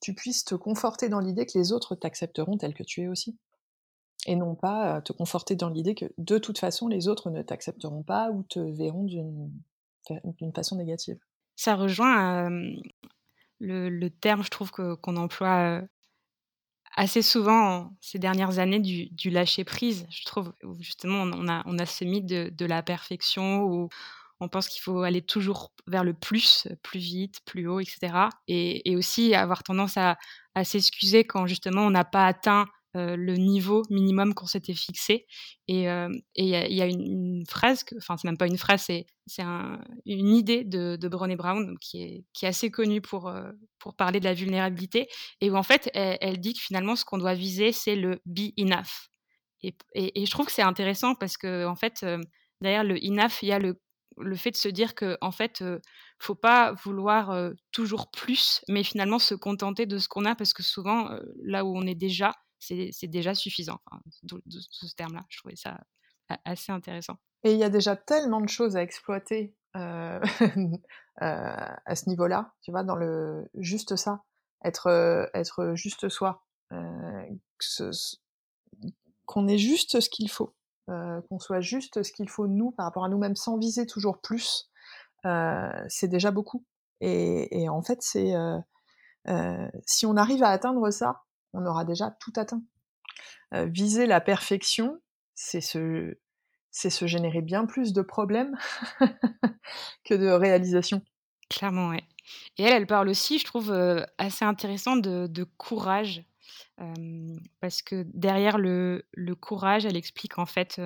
tu 0.00 0.14
puisses 0.14 0.44
te 0.44 0.54
conforter 0.54 1.08
dans 1.08 1.18
l'idée 1.18 1.46
que 1.46 1.58
les 1.58 1.72
autres 1.72 1.94
t'accepteront 1.94 2.58
tel 2.58 2.74
que 2.74 2.82
tu 2.82 3.02
es 3.02 3.08
aussi 3.08 3.38
et 4.26 4.36
non 4.36 4.54
pas 4.54 5.00
te 5.02 5.12
conforter 5.12 5.56
dans 5.56 5.68
l'idée 5.68 5.94
que 5.94 6.06
de 6.18 6.38
toute 6.38 6.58
façon 6.58 6.88
les 6.88 7.08
autres 7.08 7.30
ne 7.30 7.42
t'accepteront 7.42 8.02
pas 8.02 8.30
ou 8.30 8.44
te 8.44 8.58
verront 8.58 9.04
d'une 9.04 10.52
façon 10.54 10.76
négative. 10.76 11.18
Ça 11.56 11.74
rejoint 11.74 12.50
euh, 12.50 12.76
le, 13.58 14.08
terme, 14.08 14.42
je 14.42 14.48
trouve, 14.48 14.70
qu'on 14.70 15.16
emploie 15.16 15.80
euh, 15.80 15.82
assez 16.96 17.22
souvent 17.22 17.96
ces 18.00 18.18
dernières 18.18 18.58
années 18.58 18.80
du, 18.80 19.10
du, 19.10 19.30
lâcher 19.30 19.64
prise. 19.64 20.06
Je 20.10 20.24
trouve 20.24 20.52
justement 20.78 21.22
on 21.22 21.48
a, 21.48 21.62
on 21.66 21.78
a 21.78 21.86
ce 21.86 22.04
mythe 22.04 22.26
de, 22.26 22.66
la 22.66 22.82
perfection 22.82 23.62
où 23.64 23.88
on 24.40 24.48
pense 24.48 24.68
qu'il 24.68 24.82
faut 24.82 25.02
aller 25.02 25.22
toujours 25.22 25.72
vers 25.86 26.04
le 26.04 26.14
plus, 26.14 26.66
plus 26.82 26.98
vite, 26.98 27.40
plus 27.44 27.68
haut, 27.68 27.80
etc. 27.80 28.28
Et, 28.48 28.96
aussi 28.96 29.34
avoir 29.34 29.62
tendance 29.62 29.96
à 29.96 30.16
s'excuser 30.64 31.24
quand 31.24 31.46
justement 31.46 31.82
on 31.82 31.90
n'a 31.90 32.04
pas 32.04 32.26
atteint 32.26 32.66
euh, 32.94 33.16
le 33.16 33.36
niveau 33.36 33.82
minimum 33.88 34.34
qu'on 34.34 34.44
s'était 34.44 34.74
fixé. 34.74 35.26
Et 35.66 35.84
il 35.84 35.88
euh, 35.88 36.10
y, 36.36 36.54
a, 36.54 36.68
y 36.68 36.82
a 36.82 36.86
une, 36.86 37.42
phrase, 37.48 37.86
enfin 37.96 38.18
c'est 38.18 38.28
même 38.28 38.36
pas 38.36 38.46
une 38.46 38.58
phrase, 38.58 38.82
c'est 38.82 39.42
un, 39.42 39.82
une 40.04 40.28
idée 40.28 40.62
de, 40.62 40.96
de 40.96 41.08
Brené 41.08 41.34
Brown 41.34 41.78
qui 41.80 42.02
est, 42.02 42.24
qui 42.34 42.44
est 42.44 42.48
assez 42.48 42.70
connue 42.70 43.00
pour, 43.00 43.28
euh, 43.28 43.50
pour 43.78 43.96
parler 43.96 44.20
de 44.20 44.26
la 44.26 44.34
vulnérabilité, 44.34 45.08
et 45.40 45.50
où 45.50 45.56
en 45.56 45.62
fait 45.62 45.90
elle, 45.94 46.38
dit 46.38 46.52
que 46.52 46.60
finalement 46.60 46.94
ce 46.94 47.06
qu'on 47.06 47.16
doit 47.16 47.32
viser 47.32 47.72
c'est 47.72 47.96
le 47.96 48.20
be 48.26 48.52
enough. 48.58 49.08
Et, 49.62 49.74
et, 49.94 50.26
je 50.26 50.30
trouve 50.30 50.46
que 50.46 50.52
c'est 50.52 50.60
intéressant 50.60 51.14
parce 51.14 51.38
que 51.38 51.64
en 51.64 51.76
fait 51.76 52.04
derrière 52.60 52.84
le 52.84 53.02
enough 53.02 53.42
il 53.42 53.48
y 53.48 53.52
a 53.52 53.58
le 53.58 53.80
le 54.18 54.36
fait 54.36 54.50
de 54.50 54.56
se 54.56 54.68
dire 54.68 54.94
que 54.94 55.16
en 55.22 55.32
fait 55.32 55.62
euh, 55.62 55.78
faut 56.18 56.34
pas 56.34 56.72
vouloir 56.72 57.52
toujours 57.70 58.10
plus 58.10 58.62
mais 58.68 58.82
finalement 58.82 59.18
se 59.18 59.34
contenter 59.34 59.86
de 59.86 59.96
ce 59.96 60.08
qu'on 60.08 60.26
a 60.26 60.34
parce 60.34 60.52
que 60.52 60.62
souvent 60.62 61.08
là 61.42 61.64
où 61.64 61.74
on 61.74 61.86
est 61.86 61.94
déjà 61.94 62.34
c'est 62.62 63.08
déjà 63.08 63.34
suffisant. 63.34 63.80
Enfin, 63.90 64.02
ce 64.48 64.94
terme-là, 64.94 65.24
je 65.28 65.38
trouvais 65.38 65.56
ça 65.56 65.80
assez 66.44 66.72
intéressant. 66.72 67.16
Et 67.44 67.52
il 67.52 67.58
y 67.58 67.64
a 67.64 67.70
déjà 67.70 67.96
tellement 67.96 68.40
de 68.40 68.48
choses 68.48 68.76
à 68.76 68.82
exploiter 68.82 69.54
euh, 69.76 70.20
euh, 71.22 71.74
à 71.84 71.96
ce 71.96 72.08
niveau-là, 72.08 72.52
tu 72.62 72.70
vois, 72.70 72.84
dans 72.84 72.96
le 72.96 73.48
juste 73.54 73.96
ça, 73.96 74.22
être, 74.64 74.86
euh, 74.86 75.26
être 75.34 75.74
juste 75.74 76.08
soi, 76.08 76.44
qu'on 79.26 79.46
ait 79.46 79.58
juste 79.58 80.00
ce 80.00 80.08
qu'il 80.08 80.30
faut, 80.30 80.54
qu'on 80.86 81.38
soit 81.38 81.60
juste 81.60 82.02
ce 82.02 82.12
qu'il 82.12 82.30
faut 82.30 82.46
nous 82.46 82.70
par 82.70 82.86
rapport 82.86 83.04
à 83.04 83.10
nous-mêmes, 83.10 83.36
sans 83.36 83.58
viser 83.58 83.86
toujours 83.86 84.22
plus, 84.22 84.70
c'est 85.22 86.08
déjà 86.08 86.30
beaucoup. 86.30 86.64
Et, 87.00 87.62
et 87.62 87.68
en 87.68 87.82
fait, 87.82 87.98
c'est 88.00 88.32
si 89.86 90.06
on 90.06 90.16
arrive 90.16 90.42
à 90.42 90.48
atteindre 90.48 90.90
ça, 90.90 91.24
on 91.52 91.66
aura 91.66 91.84
déjà 91.84 92.10
tout 92.20 92.32
atteint. 92.36 92.62
Euh, 93.54 93.66
viser 93.66 94.06
la 94.06 94.20
perfection, 94.20 95.00
c'est 95.34 95.60
se, 95.60 96.16
générer 96.72 97.42
bien 97.42 97.66
plus 97.66 97.92
de 97.92 98.02
problèmes 98.02 98.56
que 100.04 100.14
de 100.14 100.28
réalisations. 100.28 101.02
Clairement, 101.50 101.90
ouais. 101.90 102.04
Et 102.56 102.62
elle, 102.62 102.72
elle 102.72 102.86
parle 102.86 103.08
aussi, 103.08 103.38
je 103.38 103.44
trouve, 103.44 103.72
assez 104.16 104.44
intéressant 104.44 104.96
de, 104.96 105.44
courage. 105.58 106.24
parce 107.60 107.82
que 107.82 108.06
derrière 108.14 108.56
le, 108.56 109.04
le, 109.12 109.34
courage, 109.34 109.84
elle 109.84 109.96
explique 109.96 110.38
en 110.38 110.46
fait 110.46 110.80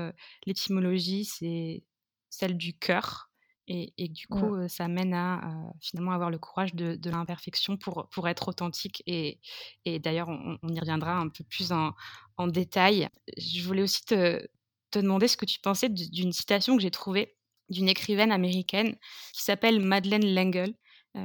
l'étymologie, 0.44 1.24
c'est 1.24 1.84
celle 2.30 2.56
du 2.56 2.76
cœur. 2.76 3.30
Et, 3.68 3.92
et 3.98 4.08
du 4.08 4.28
coup, 4.28 4.56
ça 4.68 4.86
mène 4.86 5.12
à 5.12 5.40
finalement 5.80 6.12
avoir 6.12 6.30
le 6.30 6.38
courage 6.38 6.74
de, 6.74 6.94
de 6.94 7.10
l'imperfection 7.10 7.76
pour, 7.76 8.08
pour 8.10 8.28
être 8.28 8.48
authentique. 8.48 9.02
Et, 9.06 9.40
et 9.84 9.98
d'ailleurs, 9.98 10.28
on, 10.28 10.58
on, 10.62 10.68
y 10.68 10.78
reviendra 10.78 11.16
un 11.16 11.28
peu 11.28 11.42
plus 11.44 11.72
en, 11.72 11.92
en 12.36 12.46
détail. 12.46 13.08
Je 13.36 13.62
voulais 13.62 13.82
aussi 13.82 14.04
te, 14.04 14.46
te 14.90 14.98
demander 14.98 15.26
ce 15.28 15.36
que 15.36 15.46
tu 15.46 15.58
pensais 15.60 15.88
d'une 15.88 16.32
citation 16.32 16.76
que 16.76 16.82
j'ai 16.82 16.90
trouvée 16.90 17.36
d'une 17.68 17.88
écrivaine 17.88 18.30
américaine 18.30 18.94
qui 19.32 19.42
s'appelle 19.42 19.80
Madeleine 19.80 20.34
L'Engle, 20.34 20.74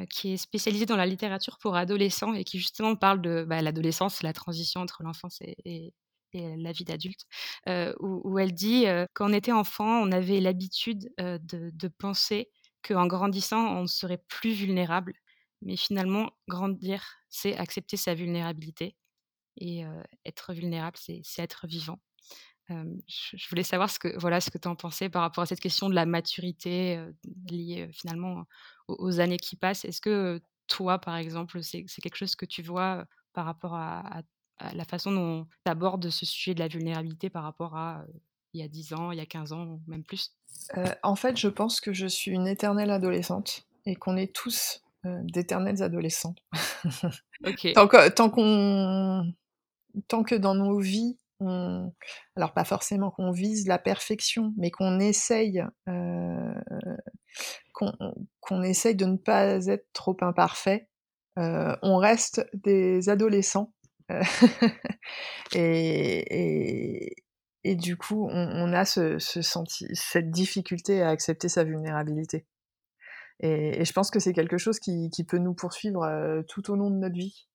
qui 0.10 0.34
est 0.34 0.38
spécialisée 0.38 0.86
dans 0.86 0.96
la 0.96 1.06
littérature 1.06 1.58
pour 1.60 1.76
adolescents 1.76 2.34
et 2.34 2.44
qui 2.44 2.58
justement 2.58 2.96
parle 2.96 3.22
de 3.22 3.46
bah, 3.48 3.62
l'adolescence, 3.62 4.24
la 4.24 4.34
transition 4.34 4.82
entre 4.82 5.04
l'enfance 5.04 5.40
et, 5.42 5.94
la 6.34 6.72
vie 6.72 6.86
d'adulte, 6.86 7.26
euh, 7.68 7.94
où, 8.00 8.40
elle 8.40 8.54
dit 8.54 8.88
euh, 8.88 9.06
quand 9.14 9.32
était 9.34 9.52
enfant, 9.52 10.02
on 10.02 10.12
avait 10.12 10.40
l'habitude 10.40 11.12
de, 11.18 11.40
de, 11.74 11.88
penser 11.88 12.50
qu'en 12.84 13.08
grandissant, 13.08 13.78
on 13.78 13.88
serait 13.88 14.24
plus 14.28 14.52
vulnérable. 14.54 15.14
Mais 15.62 15.76
finalement, 15.76 16.32
grandir, 16.48 17.04
c'est 17.30 17.56
accepter 17.58 17.98
sa 17.98 18.16
vulnérabilité. 18.16 18.96
Et 19.58 19.84
être 20.26 20.54
vulnérable, 20.54 20.98
c'est 20.98 21.22
être 21.38 21.68
vivant 21.68 22.00
je, 22.70 23.50
voulais 23.50 23.64
savoir 23.64 23.90
ce 23.90 24.00
que 24.00 24.18
voilà 24.18 24.40
ce 24.40 24.50
que 24.50 24.58
tu 24.58 24.68
en 24.70 24.78
pensais 24.78 25.10
par 25.10 25.24
rapport 25.24 25.42
à 25.42 25.46
cette 25.46 25.60
question 25.60 25.90
de 25.90 25.94
la 25.94 26.06
maturité 26.06 27.04
liée 27.50 27.90
finalement 27.92 28.46
aux, 28.88 29.20
années 29.20 29.38
qui 29.38 29.58
passent. 29.58 29.84
Est-ce 29.84 30.00
que 30.00 30.42
toi, 30.68 31.00
par 31.00 31.18
exemple, 31.18 31.62
c'est 31.62 31.84
quelque 32.02 32.16
chose 32.16 32.36
que 32.36 32.46
tu 32.46 32.62
vois 32.62 33.06
par 33.34 33.46
rapport 33.46 33.76
à, 33.76 34.22
la 34.74 34.86
façon 34.86 35.12
dont 35.12 35.46
tu 35.66 35.72
abordes 35.72 36.10
ce 36.10 36.26
sujet 36.26 36.54
de 36.54 36.60
la 36.60 36.68
vulnérabilité 36.68 37.30
par 37.30 37.44
rapport 37.44 37.76
à 37.76 38.04
il 38.54 38.60
y 38.60 38.64
a 38.64 38.68
10 38.68 38.94
ans, 38.94 39.12
il 39.12 39.18
y 39.18 39.22
a 39.22 39.26
15 39.26 39.54
ans, 39.54 39.80
même 39.88 40.04
plus? 40.04 40.36
En 41.04 41.16
fait, 41.16 41.38
je 41.38 41.48
pense 41.48 41.80
que 41.80 41.94
je 41.94 42.06
suis 42.06 42.32
une 42.32 42.48
éternelle 42.48 42.92
adolescente 42.92 43.66
et 43.86 43.96
qu'on 43.96 44.18
est 44.18 44.36
tous 44.36 44.82
d'éternels 45.06 45.82
adolescents. 45.82 46.36
tant 48.16 48.30
qu'on 48.30 49.34
tant 50.08 50.24
que 50.24 50.36
dans 50.36 50.54
nos 50.54 50.80
vies 50.80 51.18
alors 52.36 52.54
pas 52.54 52.64
forcément 52.64 53.12
qu'on 53.12 53.32
vise 53.32 53.68
la 53.68 53.80
perfection, 53.80 54.54
mais 54.58 54.72
qu'on 54.72 55.00
essaye, 55.00 55.64
euh, 55.88 56.54
qu'on 57.74 58.62
essaye 58.64 58.96
de 58.96 59.06
ne 59.06 59.18
pas 59.18 59.66
être 59.68 59.88
trop 59.94 60.18
imparfait, 60.22 60.88
euh, 61.40 61.76
on 61.82 61.98
reste 61.98 62.48
des 62.54 63.10
adolescents. 63.10 63.74
Euh, 64.12 64.22
et, 65.56 67.16
du 67.76 67.98
coup, 67.98 68.28
on, 68.32 68.74
a 68.74 68.86
cette 68.86 70.32
difficulté 70.32 71.02
à 71.02 71.10
accepter 71.10 71.50
sa 71.50 71.64
vulnérabilité. 71.64 72.46
Et, 73.40 73.86
je 73.86 73.94
pense 73.94 74.12
que 74.12 74.20
c'est 74.20 74.34
quelque 74.34 74.58
chose 74.58 74.80
qui, 74.80 75.10
peut 75.28 75.38
nous 75.38 75.54
poursuivre 75.54 76.44
tout 76.48 76.72
au 76.72 76.76
long 76.76 76.90
de 76.90 76.98
notre 76.98 77.16
vie. 77.16 77.48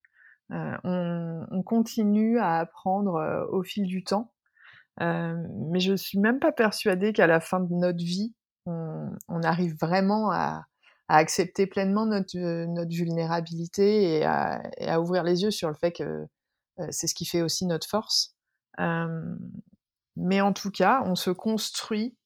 Euh, 0.52 0.76
on, 0.84 1.62
continue 1.64 2.38
à 2.38 2.58
apprendre 2.58 3.16
euh, 3.16 3.44
au 3.50 3.64
fil 3.64 3.84
du 3.84 4.04
temps, 4.04 4.32
euh, 5.00 5.34
mais 5.72 5.80
je 5.80 5.96
suis 5.96 6.20
même 6.20 6.38
pas 6.38 6.52
persuadée 6.52 7.12
qu'à 7.12 7.26
la 7.26 7.40
fin 7.40 7.58
de 7.60 7.74
notre 7.74 7.98
vie, 7.98 8.32
on, 8.66 9.42
arrive 9.42 9.76
vraiment 9.80 10.30
à, 10.30 10.64
accepter 11.08 11.66
pleinement 11.66 12.06
notre 12.06 12.94
vulnérabilité 12.94 14.18
et 14.18 14.24
à, 14.24 15.00
ouvrir 15.00 15.22
les 15.22 15.42
yeux 15.42 15.50
sur 15.50 15.68
le 15.68 15.74
fait 15.74 15.92
que 15.92 16.26
c'est 16.90 17.06
ce 17.06 17.14
qui 17.14 17.26
fait 17.26 17.42
aussi 17.42 17.66
notre 17.66 17.88
force. 17.88 18.34
mais 20.16 20.40
en 20.40 20.52
tout 20.52 20.70
cas, 20.70 21.02
on 21.06 21.14
se 21.14 21.30
construit 21.30 22.16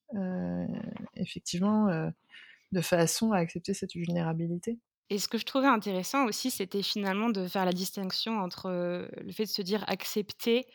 effectivement 1.17 1.87
de 2.73 2.81
façon 2.81 3.33
à 3.33 3.39
accepter 3.39 3.75
cette 3.75 3.95
vulnérabilité. 3.95 4.79
Et 5.13 5.19
ce 5.19 5.27
que 5.27 5.39
je 5.39 5.45
trouvais 5.45 5.67
intéressant 5.67 6.27
aussi, 6.27 6.53
c'était 6.53 6.83
finalement 6.83 7.31
de 7.31 7.49
faire 7.49 7.65
la 7.65 7.73
distinction 7.73 8.39
entre 8.39 8.71
le 8.71 9.33
fait 9.33 9.45
de 9.45 9.49
se 9.49 9.63
dire 9.63 9.85
accepter, 9.89 10.67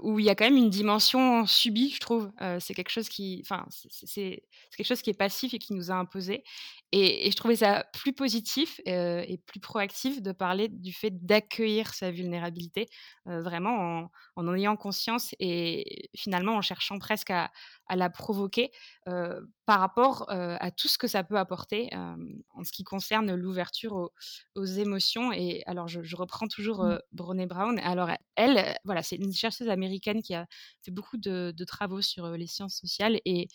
où 0.00 0.18
il 0.18 0.24
y 0.24 0.30
a 0.30 0.34
quand 0.34 0.44
même 0.44 0.56
une 0.56 0.70
dimension 0.70 1.46
subie, 1.46 1.90
je 1.90 2.00
trouve. 2.00 2.30
c'est 2.60 2.74
quelque 2.74 2.90
chose 2.90 3.08
qui, 3.08 3.40
enfin, 3.44 3.66
c'est 3.70 4.42
quelque 4.76 4.86
chose 4.86 5.02
qui 5.02 5.10
est 5.10 5.18
passif 5.18 5.54
et 5.54 5.58
qui 5.58 5.72
nous 5.72 5.90
a 5.90 5.94
imposé. 5.94 6.44
Et, 6.92 7.30
je 7.30 7.36
trouvais 7.36 7.56
ça 7.56 7.84
plus 7.92 8.12
positif 8.12 8.80
et 8.86 9.38
plus 9.46 9.60
proactif 9.60 10.22
de 10.22 10.32
parler 10.32 10.68
du 10.68 10.92
fait 10.92 11.24
d'accueillir 11.24 11.94
sa 11.94 12.10
vulnérabilité, 12.10 12.88
vraiment 13.26 14.10
en, 14.36 14.46
en, 14.46 14.54
ayant 14.54 14.76
conscience 14.76 15.34
et 15.40 16.10
finalement 16.14 16.56
en 16.56 16.62
cherchant 16.62 16.98
presque 16.98 17.30
à, 17.30 17.50
à 17.86 17.96
la 17.96 18.10
provoquer 18.10 18.70
par 19.04 19.80
rapport 19.80 20.26
à 20.28 20.70
tout 20.70 20.88
ce 20.88 20.98
que 20.98 21.06
ça 21.06 21.24
peut 21.24 21.38
apporter 21.38 21.90
en 21.94 22.64
ce 22.64 22.72
qui 22.72 22.84
concerne 22.84 23.34
l'ouverture 23.34 24.10
aux, 24.54 24.64
émotions. 24.64 25.32
Et 25.32 25.62
alors, 25.66 25.88
je, 25.88 26.16
reprends 26.16 26.46
toujours 26.46 26.84
mmh. 26.84 26.98
Brené 27.12 27.46
Brown. 27.46 27.78
Alors, 27.80 28.10
elle, 28.36 28.76
voilà, 28.84 29.02
c'est 29.02 29.16
une 29.16 29.32
chercheuse 29.32 29.53
américaine 29.62 30.22
qui 30.22 30.34
a 30.34 30.46
fait 30.82 30.90
beaucoup 30.90 31.16
de, 31.16 31.54
travaux 31.66 32.02
sur 32.02 32.30
les 32.30 32.46
sciences 32.46 32.76
sociales 32.76 33.20
et, 33.24 33.48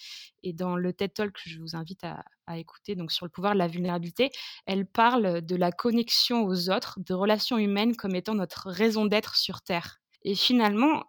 et, 0.43 0.53
dans 0.53 0.75
le 0.75 0.93
TED 0.93 1.13
Talk 1.13 1.33
que 1.33 1.49
je 1.49 1.59
vous 1.59 1.75
invite 1.75 2.03
à, 2.03 2.23
à 2.47 2.57
écouter, 2.57 2.95
donc 2.95 3.11
sur 3.11 3.25
le 3.25 3.31
pouvoir 3.31 3.53
de 3.53 3.59
la 3.59 3.67
vulnérabilité, 3.67 4.31
elle 4.65 4.85
parle 4.85 5.41
de 5.41 5.55
la 5.55 5.71
connexion 5.71 6.43
aux 6.43 6.69
autres, 6.69 6.99
de 6.99 7.13
relations 7.13 7.57
humaines 7.57 7.95
comme 7.95 8.15
étant 8.15 8.35
notre 8.35 8.69
raison 8.69 9.05
d'être 9.05 9.35
sur 9.35 9.61
Terre. 9.61 9.99
Et 10.23 10.35
finalement, 10.35 11.03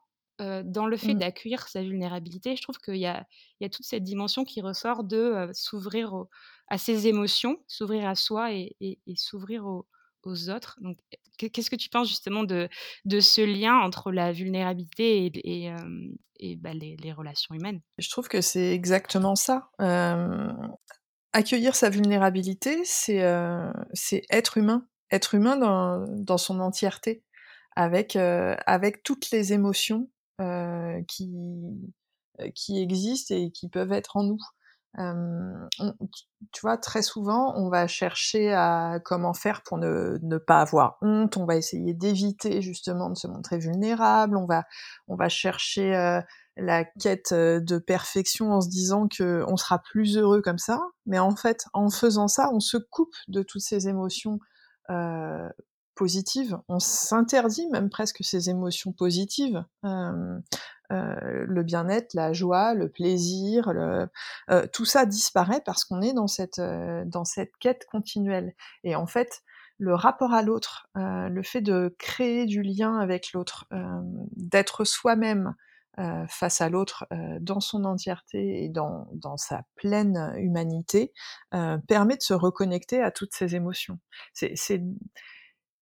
dans 0.65 0.87
le 0.87 0.97
fait 0.97 1.15
mmh. 1.15 1.19
d'accueillir 1.19 1.69
sa 1.69 1.83
vulnérabilité, 1.83 2.57
je 2.57 2.63
trouve 2.63 2.79
qu'il 2.79 2.97
y 2.97 3.07
a, 3.07 3.27
y 3.61 3.65
a 3.65 3.69
toute 3.69 3.85
cette 3.85 4.05
dimension 4.05 4.45
qui 4.45 4.63
ressort 4.63 5.05
de 5.05 5.51
s'ouvrir 5.53 6.25
à 6.69 6.79
ses 6.79 7.09
émotions, 7.09 7.59
s'ouvrir 7.67 8.09
à 8.09 8.15
soi 8.15 8.53
et, 8.53 8.77
s'ouvrir 9.17 9.67
aux, 9.67 9.87
autres. 10.49 10.79
Donc, 10.81 10.99
qu'est-ce 11.39 11.71
que 11.71 11.77
tu 11.77 11.89
penses 11.89 12.09
justement 12.09 12.45
de, 12.45 12.69
de 13.05 13.21
ce 13.21 13.41
lien 13.41 13.79
entre 13.79 14.13
la 14.13 14.33
vulnérabilité 14.33 15.27
et, 15.27 15.73
et, 16.39 16.57
bah, 16.57 16.75
les, 16.75 17.13
relations 17.13 17.55
humaines? 17.55 17.81
Je 17.99 18.09
trouve 18.11 18.29
que 18.29 18.41
c'est 18.41 18.73
exactement 18.73 19.35
ça. 19.37 19.71
accueillir 21.33 21.75
sa 21.75 21.91
vulnérabilité, 21.91 22.81
c'est 22.85 23.23
c'est 23.95 24.23
être 24.31 24.59
humain, 24.59 24.87
être 25.11 25.35
humain 25.35 25.57
dans, 25.57 26.07
dans 26.19 26.39
son 26.39 26.61
entièreté, 26.61 27.23
avec, 27.77 28.17
avec 28.17 29.03
toutes 29.03 29.31
les 29.31 29.53
émotions 29.53 30.09
euh, 30.41 31.03
qui, 31.07 31.31
euh, 32.41 32.49
qui 32.55 32.81
existent 32.81 33.35
et 33.35 33.51
qui 33.51 33.69
peuvent 33.69 33.93
être 33.93 34.17
en 34.17 34.23
nous. 34.23 34.39
Tu 34.99 36.61
vois, 36.63 36.77
très 36.77 37.03
souvent, 37.03 37.55
on 37.57 37.69
va 37.69 37.87
chercher 37.87 38.53
à 38.53 38.99
comment 39.05 39.33
faire 39.33 39.63
pour 39.63 39.79
ne, 39.79 40.39
pas 40.39 40.61
avoir 40.61 40.99
honte. 41.01 41.37
On 41.37 41.47
va 41.47 41.57
essayer 41.57 41.95
d'éviter 41.95 42.61
justement 42.61 43.11
de 43.11 43.17
se 43.17 43.27
montrer 43.29 43.59
vulnérable. 43.59 44.37
On 44.37 44.47
va, 45.17 45.29
chercher 45.29 45.95
euh, 45.95 46.21
la 46.57 46.85
quête 46.85 47.33
de 47.33 47.79
perfection 47.79 48.53
en 48.53 48.61
se 48.61 48.69
disant 48.69 49.07
que 49.07 49.45
on 49.47 49.57
sera 49.57 49.79
plus 49.79 50.17
heureux 50.17 50.43
comme 50.43 50.59
ça. 50.59 50.81
Mais 51.07 51.19
en 51.19 51.37
fait, 51.37 51.65
en 51.73 51.89
faisant 51.91 52.29
ça, 52.29 52.51
on 52.53 52.61
se 52.61 52.77
coupe 52.77 53.15
de 53.29 53.43
toutes 53.43 53.63
ces 53.63 53.89
émotions 53.89 54.39
euh, 54.91 55.49
On 56.69 56.79
s'interdit 56.79 57.69
même 57.69 57.91
presque 57.91 58.25
ces 58.25 58.49
émotions 58.51 58.93
positives. 58.93 59.65
Euh, 59.85 60.39
euh, 60.93 61.45
le 61.47 61.63
bien-être, 61.63 62.15
la 62.15 62.33
joie, 62.33 62.75
le 62.75 62.89
plaisir, 62.89 63.69
euh, 63.69 64.67
tout 64.73 64.85
ça 64.85 65.07
disparaît 65.07 65.63
parce 65.65 65.85
qu'on 65.85 66.03
est 66.03 66.13
dans 66.13 66.27
cette, 66.27 66.61
dans 66.61 67.25
cette 67.25 67.57
quête 67.59 67.87
continuelle. 67.87 68.55
Et 68.83 68.97
en 68.97 69.07
fait, 69.07 69.43
le 69.79 69.95
rapport 69.95 70.33
à 70.33 70.43
l'autre, 70.43 70.89
le 70.95 71.43
fait 71.43 71.61
de 71.61 71.95
créer 71.99 72.47
du 72.47 72.63
lien 72.63 72.99
avec 72.99 73.33
l'autre, 73.33 73.67
d'être 74.37 74.85
soi-même 74.85 75.55
face 76.29 76.61
à 76.61 76.69
l'autre 76.69 77.07
dans 77.41 77.61
son 77.61 77.85
entièreté 77.85 78.65
et 78.65 78.69
dans, 78.69 79.09
dans 79.15 79.39
sa 79.39 79.63
pleine 79.77 80.35
humanité, 80.37 81.15
permet 81.89 82.17
de 82.17 82.23
se 82.23 82.35
reconnecter 82.35 83.01
à 83.01 83.11
toutes 83.11 83.33
ces 83.33 83.55
émotions. 83.55 83.99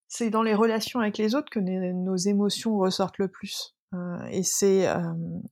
C'est 0.08 0.30
dans 0.30 0.42
les 0.42 0.54
relations 0.54 1.00
avec 1.00 1.18
les 1.18 1.34
autres 1.34 1.50
que 1.50 1.60
nos 1.60 2.16
émotions 2.16 2.78
ressortent 2.78 3.18
le 3.18 3.28
plus. 3.28 3.74
Euh, 3.94 4.26
et 4.30 4.42
c'est 4.42 4.88
euh, 4.88 5.00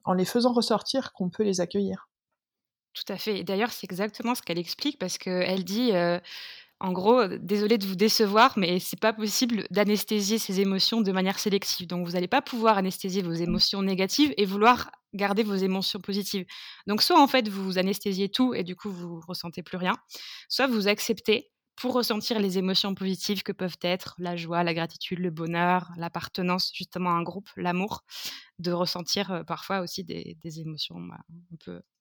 en 0.04 0.12
les 0.12 0.24
faisant 0.24 0.52
ressortir 0.52 1.12
qu'on 1.12 1.30
peut 1.30 1.42
les 1.42 1.60
accueillir. 1.60 2.08
Tout 2.94 3.12
à 3.12 3.16
fait. 3.16 3.40
Et 3.40 3.44
d'ailleurs, 3.44 3.72
c'est 3.72 3.84
exactement 3.84 4.34
ce 4.34 4.42
qu'elle 4.42 4.58
explique 4.58 4.98
parce 4.98 5.18
qu'elle 5.18 5.64
dit, 5.64 5.92
euh, 5.92 6.18
en 6.80 6.92
gros, 6.92 7.26
désolé 7.26 7.76
de 7.76 7.86
vous 7.86 7.96
décevoir, 7.96 8.54
mais 8.56 8.78
c'est 8.78 8.98
pas 8.98 9.12
possible 9.12 9.66
d'anesthésier 9.70 10.38
ces 10.38 10.60
émotions 10.60 11.02
de 11.02 11.12
manière 11.12 11.38
sélective. 11.38 11.86
Donc, 11.86 12.06
vous 12.06 12.12
n'allez 12.12 12.28
pas 12.28 12.42
pouvoir 12.42 12.78
anesthésier 12.78 13.22
vos 13.22 13.32
mmh. 13.32 13.42
émotions 13.42 13.82
négatives 13.82 14.32
et 14.38 14.46
vouloir 14.46 14.90
garder 15.16 15.42
vos 15.42 15.54
émotions 15.54 16.00
positives. 16.00 16.46
Donc 16.86 17.02
soit 17.02 17.20
en 17.20 17.26
fait 17.26 17.48
vous 17.48 17.78
anesthésiez 17.78 18.28
tout 18.28 18.54
et 18.54 18.62
du 18.62 18.76
coup 18.76 18.90
vous 18.90 19.20
ressentez 19.26 19.62
plus 19.62 19.78
rien, 19.78 19.94
soit 20.48 20.66
vous 20.66 20.88
acceptez 20.88 21.50
pour 21.76 21.92
ressentir 21.92 22.40
les 22.40 22.58
émotions 22.58 22.94
positives 22.94 23.42
que 23.42 23.52
peuvent 23.52 23.78
être 23.82 24.14
la 24.18 24.34
joie, 24.34 24.64
la 24.64 24.74
gratitude, 24.74 25.18
le 25.18 25.30
bonheur, 25.30 25.90
l'appartenance 25.96 26.70
justement 26.74 27.10
à 27.10 27.14
un 27.14 27.22
groupe, 27.22 27.48
l'amour, 27.56 28.02
de 28.58 28.72
ressentir 28.72 29.30
euh, 29.30 29.42
parfois 29.44 29.80
aussi 29.80 30.02
des, 30.02 30.60
émotions 30.60 30.96
bah, 30.98 31.20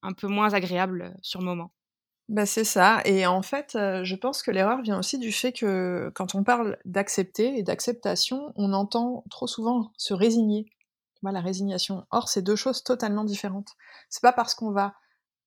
un, 0.01 0.13
peu, 0.13 0.27
moins 0.27 0.53
agréables 0.53 1.01
euh, 1.01 1.11
sur 1.21 1.41
le 1.41 1.45
moment. 1.45 1.71
Bah, 2.29 2.45
c'est 2.45 2.63
ça 2.63 3.01
et 3.05 3.27
en 3.27 3.41
fait, 3.41 3.75
euh, 3.75 4.03
je 4.03 4.15
pense 4.15 4.41
que 4.41 4.49
l'erreur 4.49 4.81
vient 4.81 4.97
aussi 4.97 5.19
du 5.19 5.31
fait 5.31 5.51
que 5.51 6.11
quand 6.15 6.33
on 6.33 6.43
parle 6.43 6.77
d'accepter 6.85 7.57
et 7.57 7.61
d'acceptation, 7.61 8.51
on 8.55 8.73
entend 8.73 9.23
trop 9.29 9.47
souvent 9.47 9.91
se 9.97 10.13
résigner. 10.13 10.65
la 11.21 11.41
résignation. 11.41 12.05
Or, 12.11 12.29
c'est 12.29 12.41
deux 12.41 12.55
choses 12.55 12.83
totalement 12.83 13.25
différentes. 13.25 13.69
C'est 14.09 14.21
pas 14.21 14.31
parce 14.31 14.55
qu'on 14.55 14.71
va 14.71 14.95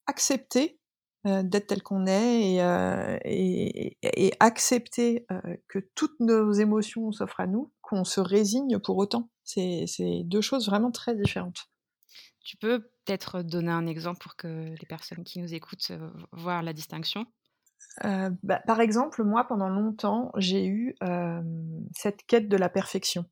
accepter 0.07 0.78
d'être 1.25 1.67
tel 1.67 1.83
qu'on 1.83 2.07
est 2.07 2.55
et, 2.55 2.63
euh, 2.63 3.19
et, 3.25 4.33
accepter 4.41 5.27
que 5.69 5.79
toutes 5.95 6.19
nos 6.21 6.53
émotions 6.53 7.11
s'offrent 7.13 7.41
à 7.41 7.47
nous, 7.47 7.73
qu'on 7.83 8.05
se 8.05 8.21
résigne 8.21 8.79
pour 8.79 8.97
autant. 8.97 9.31
C'est 9.45 9.87
deux 10.25 10.41
choses 10.41 10.67
vraiment 10.67 10.91
très 10.91 11.15
différentes. 11.15 11.69
Tu 12.45 12.57
peux 12.57 12.81
peut-être 13.05 13.43
donner 13.43 13.73
un 13.73 13.87
exemple 13.87 14.21
pour 14.21 14.37
que 14.37 14.47
les 14.47 14.87
personnes 14.89 15.25
qui 15.25 15.39
nous 15.39 15.53
écoutent 15.53 15.91
euh, 15.91 16.11
voient 16.33 16.63
la 16.63 16.73
distinction? 16.73 17.27
Euh, 18.07 18.31
bah, 18.43 18.63
Par 18.67 18.81
exemple, 18.81 19.23
moi, 19.23 19.45
pendant 19.45 19.69
longtemps, 19.69 20.31
j'ai 20.37 20.67
eu 20.67 20.95
cette 21.95 22.25
quête 22.27 22.49
de 22.49 22.57
la 22.57 22.69
perfection. 22.69 23.27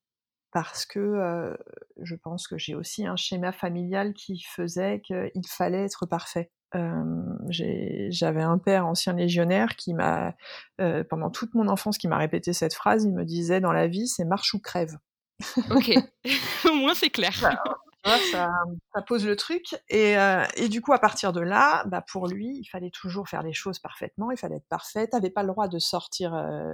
Parce 0.52 0.86
que 0.86 1.54
je 2.00 2.14
pense 2.14 2.48
que 2.48 2.56
j'ai 2.56 2.74
aussi 2.74 3.06
un 3.06 3.16
schéma 3.16 3.52
familial 3.52 4.14
qui 4.14 4.40
faisait 4.40 5.00
qu'il 5.00 5.46
fallait 5.46 5.84
être 5.84 6.06
parfait. 6.06 6.50
J'avais 6.72 8.42
un 8.42 8.58
père 8.58 8.86
ancien 8.86 9.12
légionnaire 9.14 9.76
qui 9.76 9.94
m'a, 9.94 10.34
pendant 11.08 11.30
toute 11.30 11.54
mon 11.54 11.68
enfance, 11.68 11.98
qui 11.98 12.08
m'a 12.08 12.18
répété 12.18 12.52
cette 12.52 12.74
phrase. 12.74 13.04
Il 13.04 13.14
me 13.14 13.24
disait 13.24 13.60
dans 13.60 13.72
la 13.72 13.86
vie, 13.86 14.08
c'est 14.08 14.24
marche 14.24 14.54
ou 14.54 14.60
crève. 14.60 14.96
Ok, 15.70 15.90
au 16.70 16.74
moins 16.74 16.94
c'est 16.94 17.10
clair. 17.10 17.32
Ça, 18.32 19.02
pose 19.06 19.26
le 19.26 19.34
truc. 19.34 19.74
Euh, 19.92 20.44
et, 20.56 20.68
du 20.68 20.80
coup, 20.80 20.92
à 20.92 20.98
partir 20.98 21.32
de 21.32 21.40
là, 21.40 21.84
bah, 21.86 22.04
pour 22.08 22.28
lui, 22.28 22.56
il 22.56 22.64
fallait 22.64 22.90
toujours 22.90 23.28
faire 23.28 23.42
les 23.42 23.52
choses 23.52 23.80
parfaitement, 23.80 24.30
il 24.30 24.36
fallait 24.36 24.56
être 24.56 24.68
parfait. 24.68 25.08
T'avais 25.08 25.30
pas 25.30 25.42
le 25.42 25.48
droit 25.48 25.66
de 25.66 25.78
sortir, 25.78 26.32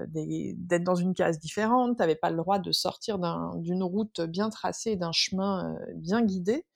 d'être 0.09 0.85
dans 0.85 0.95
une 0.95 1.15
case 1.15 1.39
différente, 1.39 1.99
t'avais 1.99 2.17
pas 2.17 2.31
le 2.31 2.37
droit 2.37 2.59
de 2.59 2.71
sortir 2.73 3.19
d'une 3.19 3.83
route 3.83 4.21
bien 4.21 4.51
tracée, 4.51 4.97
d'un 4.97 5.13
chemin 5.13 5.75
bien 5.95 6.23
guidé. 6.23 6.67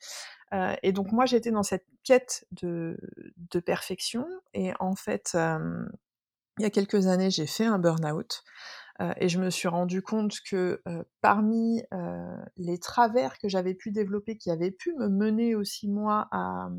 Et 0.53 0.93
donc 0.93 1.13
moi, 1.13 1.27
j'étais 1.27 1.51
dans 1.51 1.63
cette 1.63 1.87
quête 2.05 2.47
de, 2.53 2.97
de 3.51 3.61
perfection. 3.61 4.27
Et 4.55 4.73
en 4.81 4.95
fait, 4.95 5.37
il 6.59 6.63
y 6.63 6.65
a 6.65 6.71
quelques 6.71 7.07
années, 7.07 7.31
j'ai 7.31 7.47
fait 7.47 7.67
un 7.67 7.79
burn-out. 7.79 8.45
Euh, 9.01 9.13
et 9.19 9.29
je 9.29 9.39
me 9.39 9.51
suis 9.51 9.69
rendu 9.69 10.03
compte 10.03 10.41
que 10.49 10.81
euh, 10.89 11.05
parmi 11.21 11.83
euh, 11.93 12.37
les 12.57 12.79
travers 12.79 13.39
que 13.39 13.49
j'avais 13.49 13.75
pu 13.75 13.91
développer, 13.91 14.39
qui 14.39 14.51
avaient 14.51 14.71
pu 14.71 14.95
me 14.95 15.09
mener 15.09 15.55
aussi 15.55 15.89
moi 15.89 16.29
à, 16.31 16.71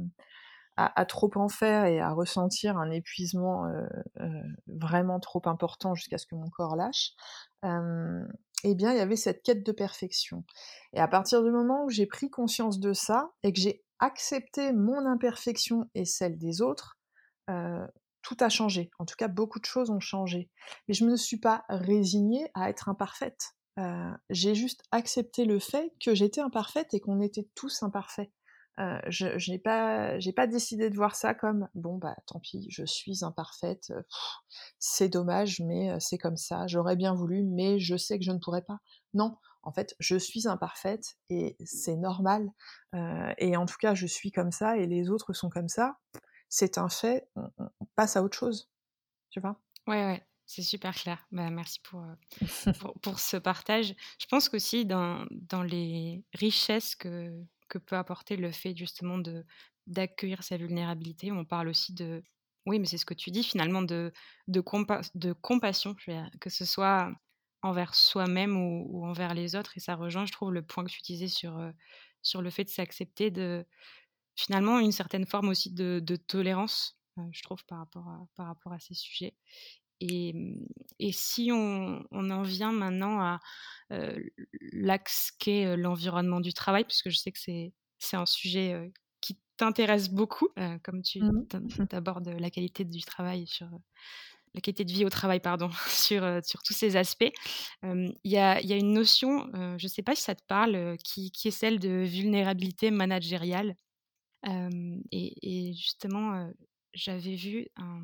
à, 0.77 1.05
trop 1.05 1.31
en 1.36 1.47
faire 1.47 1.86
et 1.86 2.00
à 2.00 2.12
ressentir 2.12 2.77
un 2.77 2.91
épuisement 2.91 3.65
vraiment 4.67 5.19
trop 5.19 5.41
important 5.45 5.95
jusqu'à 5.95 6.19
ce 6.19 6.27
que 6.27 6.36
mon 6.36 6.50
corps 6.50 6.75
lâche, 6.75 7.13
eh 8.63 8.75
bien 8.75 8.91
il 8.91 8.97
y 8.97 9.01
avait 9.01 9.15
cette 9.15 9.43
quête 9.43 9.65
de 9.65 9.71
perfection. 9.71 10.43
Et 10.93 10.99
à 10.99 11.07
partir 11.07 11.43
du 11.43 11.51
moment 11.51 11.85
où 11.85 11.89
j'ai 11.89 12.05
pris 12.05 12.29
conscience 12.29 12.79
de 12.79 12.93
ça 12.93 13.31
et 13.43 13.53
que 13.53 13.59
j'ai 13.59 13.83
accepté 13.99 14.73
mon 14.73 15.05
imperfection 15.05 15.89
et 15.95 16.05
celle 16.05 16.37
des 16.37 16.61
autres, 16.61 16.97
tout 18.27 18.37
a 18.41 18.49
changé. 18.49 18.91
En 19.00 19.05
tout 19.05 19.15
cas, 19.17 19.29
beaucoup 19.29 19.59
de 19.59 19.65
choses 19.65 19.89
ont 19.89 20.01
changé. 20.01 20.50
Mais 20.87 20.93
je 20.93 21.05
ne 21.05 21.11
me 21.11 21.15
suis 21.15 21.39
pas 21.39 21.63
résignée 21.70 22.51
à 22.55 22.70
être 22.70 22.89
imparfaite. 22.89 23.53
Euh, 23.79 24.11
j'ai 24.29 24.53
juste 24.53 24.83
accepté 24.91 25.46
le 25.46 25.59
fait 25.59 25.93
que 26.03 26.13
j'étais 26.13 26.41
imparfaite 26.41 26.93
et 26.93 27.00
qu'on 27.00 27.22
était 27.22 27.48
tous 27.55 27.83
imparfaits. 27.83 28.29
Euh, 28.79 29.00
je 29.07 29.51
n'ai 29.51 29.59
pas, 29.59 30.20
j'ai 30.20 30.33
pas 30.33 30.48
décidé 30.48 30.90
de 30.90 30.96
voir 30.96 31.16
ça 31.16 31.33
comme 31.33 31.68
bon 31.74 31.98
bah 31.98 32.16
tant 32.27 32.40
pis, 32.40 32.68
je 32.70 32.85
suis 32.85 33.24
imparfaite, 33.24 33.92
c'est 34.77 35.09
dommage, 35.09 35.61
mais 35.61 35.92
euh, 35.92 35.98
c'est 36.00 36.18
comme 36.18 36.37
ça. 36.37 36.68
J'aurais 36.68 36.96
bien 36.96 37.13
voulu, 37.13 37.44
mais 37.44 37.79
je 37.79 37.98
sais 37.98 38.20
que 38.20 38.25
je 38.25 38.31
ne 38.31 38.40
pourrais 38.40 38.61
pas. 38.61 38.79
Non, 39.13 39.37
en 39.63 39.72
fait, 39.72 39.96
je 40.00 40.16
suis 40.16 40.48
imparfaite 40.48 41.18
et 41.29 41.57
c'est 41.66 41.96
normal. 41.96 42.51
et 43.37 43.57
en 43.57 43.66
tout 43.66 43.77
cas, 43.79 43.96
je 43.96 44.05
suis 44.05 44.31
comme 44.31 44.51
ça 44.51 44.77
et 44.77 44.85
les 44.85 45.09
autres 45.09 45.33
sont 45.33 45.50
comme 45.50 45.70
ça 45.70 45.98
c'est 46.50 46.77
un 46.77 46.90
fait, 46.90 47.29
on, 47.35 47.50
passe 47.96 48.16
à 48.16 48.24
autre 48.24 48.37
chose. 48.37 48.70
Tu 49.29 49.40
vois? 49.40 49.59
Ouais, 49.87 50.05
ouais. 50.05 50.25
C'est 50.46 50.61
super 50.61 50.96
clair. 50.96 51.25
Bah, 51.31 51.50
merci 51.50 51.81
euh, 51.94 52.16
pour, 52.79 52.94
pour, 53.01 53.20
ce 53.20 53.35
partage. 53.35 53.96
Je 54.18 54.25
pense 54.27 54.48
qu'aussi 54.48 54.85
dans, 54.85 55.25
dans 55.31 55.63
les 55.63 56.24
richesses 56.33 56.96
que, 56.96 57.33
que 57.68 57.77
peut 57.77 57.96
apporter 57.96 58.38
le 58.38 58.51
fait 58.51 58.75
justement 58.75 59.18
de 59.18 59.46
d'accueillir 59.88 60.44
sa 60.44 60.58
vulnérabilité, 60.58 61.32
on 61.32 61.46
parle 61.46 61.70
aussi 61.70 61.94
de, 61.94 62.22
oui, 62.66 62.80
mais 62.80 62.86
c'est 62.86 62.98
ce 62.98 63.06
que 63.06 63.14
tu 63.14 63.32
dis 63.32 63.44
finalement, 63.44 63.82
de, 63.82 64.12
de, 64.50 64.62
de 65.16 65.34
compassion, 65.34 65.96
que 66.42 66.50
ce 66.50 66.66
soit 66.66 67.10
envers 67.62 67.96
soi-même 67.96 68.58
ou, 68.58 69.06
envers 69.06 69.34
les 69.34 69.56
autres. 69.56 69.77
Et 69.77 69.80
ça 69.80 69.96
rejoint, 69.96 70.25
je 70.25 70.34
trouve, 70.34 70.53
le 70.53 70.62
point 70.62 70.84
que 70.84 70.92
tu 70.92 71.01
disais 71.01 71.30
sur, 71.30 71.58
euh, 71.58 71.72
sur 72.22 72.42
le 72.42 72.50
fait 72.50 72.66
de 72.66 72.70
s'accepter, 72.70 73.32
de, 73.32 73.66
finalement 74.36 74.80
une 74.80 74.92
certaine 74.92 75.25
forme 75.25 75.50
aussi 75.50 75.72
de, 75.74 76.01
tolérance, 76.27 77.00
euh, 77.18 77.24
je 77.32 77.42
trouve, 77.44 77.64
par 77.66 77.80
rapport 77.80 78.27
par 78.36 78.48
rapport 78.48 78.74
à 78.74 78.80
ces 78.80 78.94
sujets. 78.94 79.36
Et, 80.00 80.33
mmh, 80.33 80.66
et 81.00 81.12
si 81.12 81.51
on, 81.51 82.03
on, 82.12 82.29
en 82.29 82.42
vient 82.44 82.72
maintenant 82.72 83.20
à 83.20 83.40
euh, 83.92 84.18
l'axe 84.72 85.31
qu'est 85.40 85.75
l'environnement 85.77 86.40
du 86.40 86.53
travail, 86.53 86.83
puisque 86.83 87.10
je 87.10 87.18
sais 87.18 87.31
que 87.31 87.40
c'est, 87.40 87.74
un 88.14 88.25
sujet 88.25 88.92
qui 89.22 89.40
t'intéresse 89.57 90.10
beaucoup, 90.10 90.50
comme 90.83 91.01
tu 91.01 91.20
mmh 91.22 91.48
abordes 91.92 92.27
la 92.27 92.50
qualité 92.51 92.86
du 92.86 93.01
travail 93.01 93.48
sur 93.48 93.68
la 94.53 94.62
qualité 94.62 94.86
de 94.86 94.92
vie 94.92 95.05
au 95.05 95.10
travail, 95.10 95.40
pardon, 95.40 95.70
sur, 95.88 96.24
sur 96.44 96.62
tous 96.64 96.74
ces 96.74 96.96
aspects. 96.96 97.31
Il 97.83 98.14
y, 98.24 98.38
a, 98.38 98.62
y, 98.62 98.74
a, 98.74 98.77
une 98.77 98.94
notion, 98.94 99.50
je 99.53 99.83
ne 99.83 99.90
sais 99.90 100.03
pas 100.03 100.16
si 100.16 100.24
ça 100.24 100.36
te 100.36 100.44
parle, 100.48 100.98
qui, 101.03 101.31
qui, 101.31 101.48
est 101.48 101.51
celle 101.51 101.79
de 101.79 102.03
vulnérabilité 102.03 102.92
managériale 102.92 103.75
et, 105.12 105.74
justement, 105.74 106.50
j'avais 106.98 107.36
vu 107.36 107.68
un, 107.77 108.01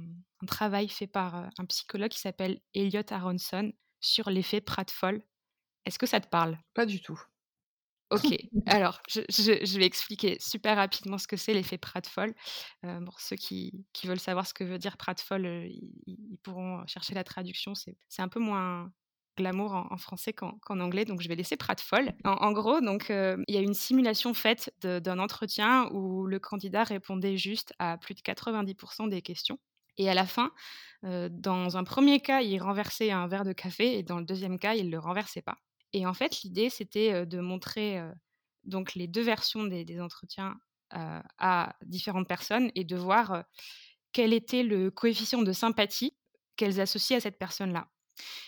travail 0.47 0.89
fait 0.89 1.07
par 1.07 1.35
un 1.57 1.65
psychologue 1.65 2.11
qui 2.11 2.19
s'appelle 2.19 2.59
Elliot 2.73 3.01
Aronson 3.09 3.71
sur 4.01 4.29
l'effet 4.29 4.61
Pratfall. 4.61 5.23
Est-ce 5.85 5.97
que 5.97 6.05
ça 6.05 6.19
te 6.19 6.27
parle? 6.27 6.57
Pas 6.73 6.85
du 6.85 7.01
tout. 7.01 7.19
Ok, 8.09 8.25
alors 8.67 9.01
je, 9.07 9.77
vais 9.77 9.85
expliquer 9.85 10.37
super 10.39 10.75
rapidement 10.75 11.17
ce 11.17 11.27
que 11.27 11.37
c'est 11.37 11.53
l'effet 11.53 11.77
Pratfall. 11.77 12.35
pour 13.05 13.19
ceux 13.19 13.37
qui, 13.37 13.85
veulent 14.03 14.19
savoir 14.19 14.45
ce 14.45 14.53
que 14.53 14.63
veut 14.63 14.77
dire 14.77 14.97
Pratfall, 14.97 15.45
ils, 16.05 16.37
pourront 16.43 16.85
chercher 16.85 17.15
la 17.15 17.23
traduction. 17.23 17.73
C'est 17.75 18.21
un 18.21 18.27
peu 18.27 18.39
moins 18.39 18.91
glamour 19.37 19.73
en, 19.73 19.97
français 19.97 20.33
qu'en 20.33 20.79
anglais, 20.79 21.05
donc 21.05 21.21
je 21.21 21.27
vais 21.27 21.35
laisser 21.35 21.57
Pratfall. 21.57 22.13
En, 22.23 22.31
en 22.31 22.51
gros, 22.51 22.81
donc 22.81 23.09
euh, 23.09 23.37
il 23.47 23.55
y 23.55 23.57
a 23.57 23.61
une 23.61 23.73
simulation 23.73 24.33
faite 24.33 24.73
d'un 24.81 25.19
entretien 25.19 25.89
où 25.91 26.25
le 26.25 26.39
candidat 26.39 26.83
répondait 26.83 27.37
juste 27.37 27.73
à 27.79 27.97
plus 27.97 28.13
de 28.13 28.21
90% 28.21 29.09
des 29.09 29.21
questions. 29.21 29.59
Et 29.97 30.09
à 30.09 30.13
la 30.13 30.25
fin, 30.25 30.51
euh, 31.05 31.29
dans 31.31 31.77
un 31.77 31.83
premier 31.83 32.19
cas, 32.19 32.41
il 32.41 32.59
renversait 32.61 33.11
un 33.11 33.27
verre 33.27 33.45
de 33.45 33.53
café 33.53 33.97
et 33.97 34.03
dans 34.03 34.19
le 34.19 34.25
deuxième 34.25 34.57
cas, 34.57 34.73
il 34.75 34.87
ne 34.87 34.91
le 34.91 34.99
renversait 34.99 35.43
pas. 35.43 35.57
Et 35.93 36.07
en 36.07 36.13
fait, 36.13 36.41
l'idée, 36.41 36.69
c'était 36.69 37.13
euh, 37.13 37.25
de 37.25 37.39
montrer 37.39 38.01
donc 38.63 38.95
les 38.95 39.07
deux 39.07 39.21
versions 39.21 39.63
des 39.63 40.01
entretiens 40.01 40.55
à 41.39 41.75
différentes 41.85 42.27
personnes 42.27 42.71
et 42.75 42.83
de 42.83 42.95
voir 42.95 43.43
quel 44.11 44.31
était 44.31 44.61
le 44.61 44.91
coefficient 44.91 45.41
de 45.41 45.51
sympathie 45.51 46.15
qu'elles 46.55 46.79
associaient 46.79 47.15
à 47.15 47.19
cette 47.19 47.39
personne-là. 47.39 47.87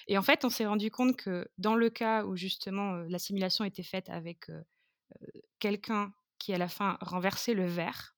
Et 0.07 0.17
en 0.17 0.21
fait, 0.21 0.45
on 0.45 0.49
s'est 0.49 0.65
rendu 0.65 0.91
compte 0.91 1.15
que 1.15 1.47
dans 1.57 1.75
le 1.75 1.89
cas 1.89 2.23
où 2.25 2.35
justement 2.35 2.93
la 3.09 3.19
simulation 3.19 3.65
était 3.65 3.83
faite 3.83 4.09
avec 4.09 4.47
quelqu'un 5.59 6.13
qui 6.39 6.53
à 6.53 6.57
la 6.57 6.67
fin 6.67 6.97
renversait 7.01 7.53
le 7.53 7.65
verre, 7.65 8.15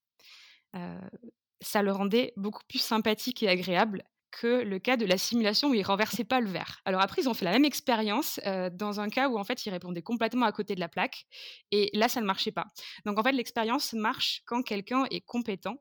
ça 1.61 1.81
le 1.81 1.91
rendait 1.91 2.33
beaucoup 2.35 2.63
plus 2.67 2.79
sympathique 2.79 3.43
et 3.43 3.49
agréable 3.49 4.03
que 4.29 4.61
le 4.61 4.77
cas 4.77 4.97
de 4.97 5.05
la 5.05 5.17
simulation 5.17 5.69
où 5.69 5.73
il 5.73 5.83
renversait 5.83 6.25
pas 6.25 6.41
le 6.41 6.49
verre. 6.49 6.81
Alors 6.85 7.01
après, 7.01 7.21
ils 7.21 7.29
ont 7.29 7.33
fait 7.33 7.45
la 7.45 7.51
même 7.51 7.65
expérience 7.65 8.39
dans 8.73 8.99
un 8.99 9.09
cas 9.09 9.29
où 9.29 9.39
en 9.39 9.43
fait 9.43 9.65
il 9.65 9.69
répondait 9.69 10.01
complètement 10.01 10.45
à 10.45 10.51
côté 10.51 10.75
de 10.75 10.81
la 10.81 10.89
plaque 10.89 11.25
et 11.71 11.89
là 11.93 12.09
ça 12.09 12.19
ne 12.21 12.25
marchait 12.25 12.51
pas. 12.51 12.67
Donc 13.05 13.17
en 13.17 13.23
fait 13.23 13.31
l'expérience 13.31 13.93
marche 13.93 14.41
quand 14.45 14.61
quelqu'un 14.63 15.05
est 15.09 15.21
compétent 15.21 15.77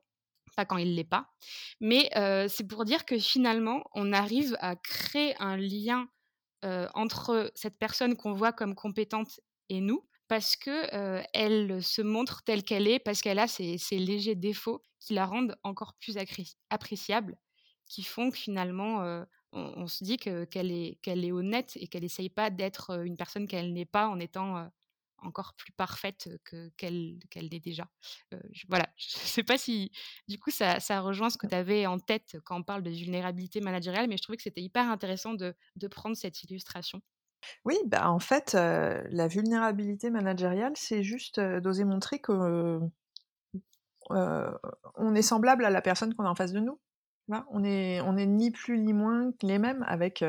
pas 0.57 0.65
quand 0.65 0.77
il 0.77 0.95
l'est 0.95 1.05
pas. 1.05 1.29
Mais 1.79 2.09
c'est 2.49 2.67
pour 2.67 2.83
dire 2.83 3.05
que 3.05 3.17
finalement, 3.17 3.83
on 3.93 4.11
arrive 4.11 4.57
à 4.59 4.75
créer 4.75 5.35
un 5.39 5.55
lien 5.55 6.09
entre 6.63 7.51
cette 7.55 7.77
personne 7.77 8.17
qu'on 8.17 8.33
voit 8.33 8.51
comme 8.51 8.75
compétente 8.75 9.39
et 9.69 9.79
nous, 9.79 10.03
parce 10.27 10.57
que 10.57 11.21
elle 11.33 11.81
se 11.81 12.01
montre 12.01 12.43
telle 12.43 12.63
qu'elle 12.63 12.87
est, 12.87 12.99
parce 12.99 13.21
qu'elle 13.21 13.39
a 13.39 13.47
ces, 13.47 13.77
légers 13.91 14.35
défauts 14.35 14.81
qui 14.99 15.13
la 15.13 15.25
rendent 15.25 15.55
encore 15.63 15.93
plus 15.93 16.17
appréciable, 16.69 17.37
qui 17.85 18.03
font 18.03 18.31
que 18.31 18.37
finalement 18.37 19.23
on, 19.53 19.87
se 19.87 20.03
dit 20.03 20.17
qu'elle 20.17 20.71
est, 20.71 20.99
qu'elle 21.01 21.23
est 21.23 21.31
honnête 21.31 21.73
et 21.75 21.87
qu'elle 21.87 22.03
n'essaye 22.03 22.29
pas 22.29 22.49
d'être 22.49 23.05
une 23.05 23.15
personne 23.15 23.47
qu'elle 23.47 23.73
n'est 23.73 23.85
pas 23.85 24.07
en 24.07 24.19
étant 24.19 24.69
encore 25.19 25.53
plus 25.55 25.71
parfaite 25.71 26.29
que, 26.43 26.69
qu'elle, 26.77 27.19
qu'elle 27.29 27.47
l'est 27.49 27.59
déjà. 27.59 27.87
je, 28.31 28.65
voilà, 28.69 28.87
je 28.97 29.17
ne 29.17 29.27
sais 29.27 29.43
pas 29.43 29.57
si 29.57 29.91
du 30.27 30.39
coup 30.39 30.51
ça, 30.51 30.79
ça 30.79 31.01
rejoint 31.01 31.29
ce 31.29 31.37
que 31.37 31.47
tu 31.47 31.55
avais 31.55 31.85
en 31.85 31.99
tête 31.99 32.37
quand 32.45 32.57
on 32.57 32.63
parle 32.63 32.83
de 32.83 32.91
vulnérabilité 32.91 33.61
managériale, 33.61 34.07
mais 34.07 34.17
je 34.17 34.23
trouvais 34.23 34.37
que 34.37 34.43
c'était 34.43 34.61
hyper 34.61 34.89
intéressant 34.89 35.33
de, 35.33 35.55
de 35.75 35.87
prendre 35.87 36.15
cette 36.15 36.43
illustration. 36.43 37.01
Oui, 37.65 37.77
bah, 37.85 38.09
en 38.09 38.19
fait, 38.19 38.53
la 38.53 39.27
vulnérabilité 39.27 40.09
managériale, 40.09 40.73
c'est 40.75 41.03
juste, 41.03 41.39
d'oser 41.39 41.83
montrer 41.83 42.19
que, 42.19 42.79
on 44.09 45.15
est 45.15 45.21
semblable 45.21 45.65
à 45.65 45.69
la 45.69 45.81
personne 45.81 46.13
qu'on 46.13 46.25
a 46.25 46.29
en 46.29 46.35
face 46.35 46.53
de 46.53 46.59
nous. 46.59 46.79
On 47.51 47.63
est 47.63 47.99
on 48.01 48.15
est 48.17 48.25
ni 48.25 48.51
plus 48.51 48.79
ni 48.79 48.93
moins 48.93 49.31
que 49.33 49.45
les 49.45 49.59
mêmes 49.59 49.83
avec, 49.87 50.23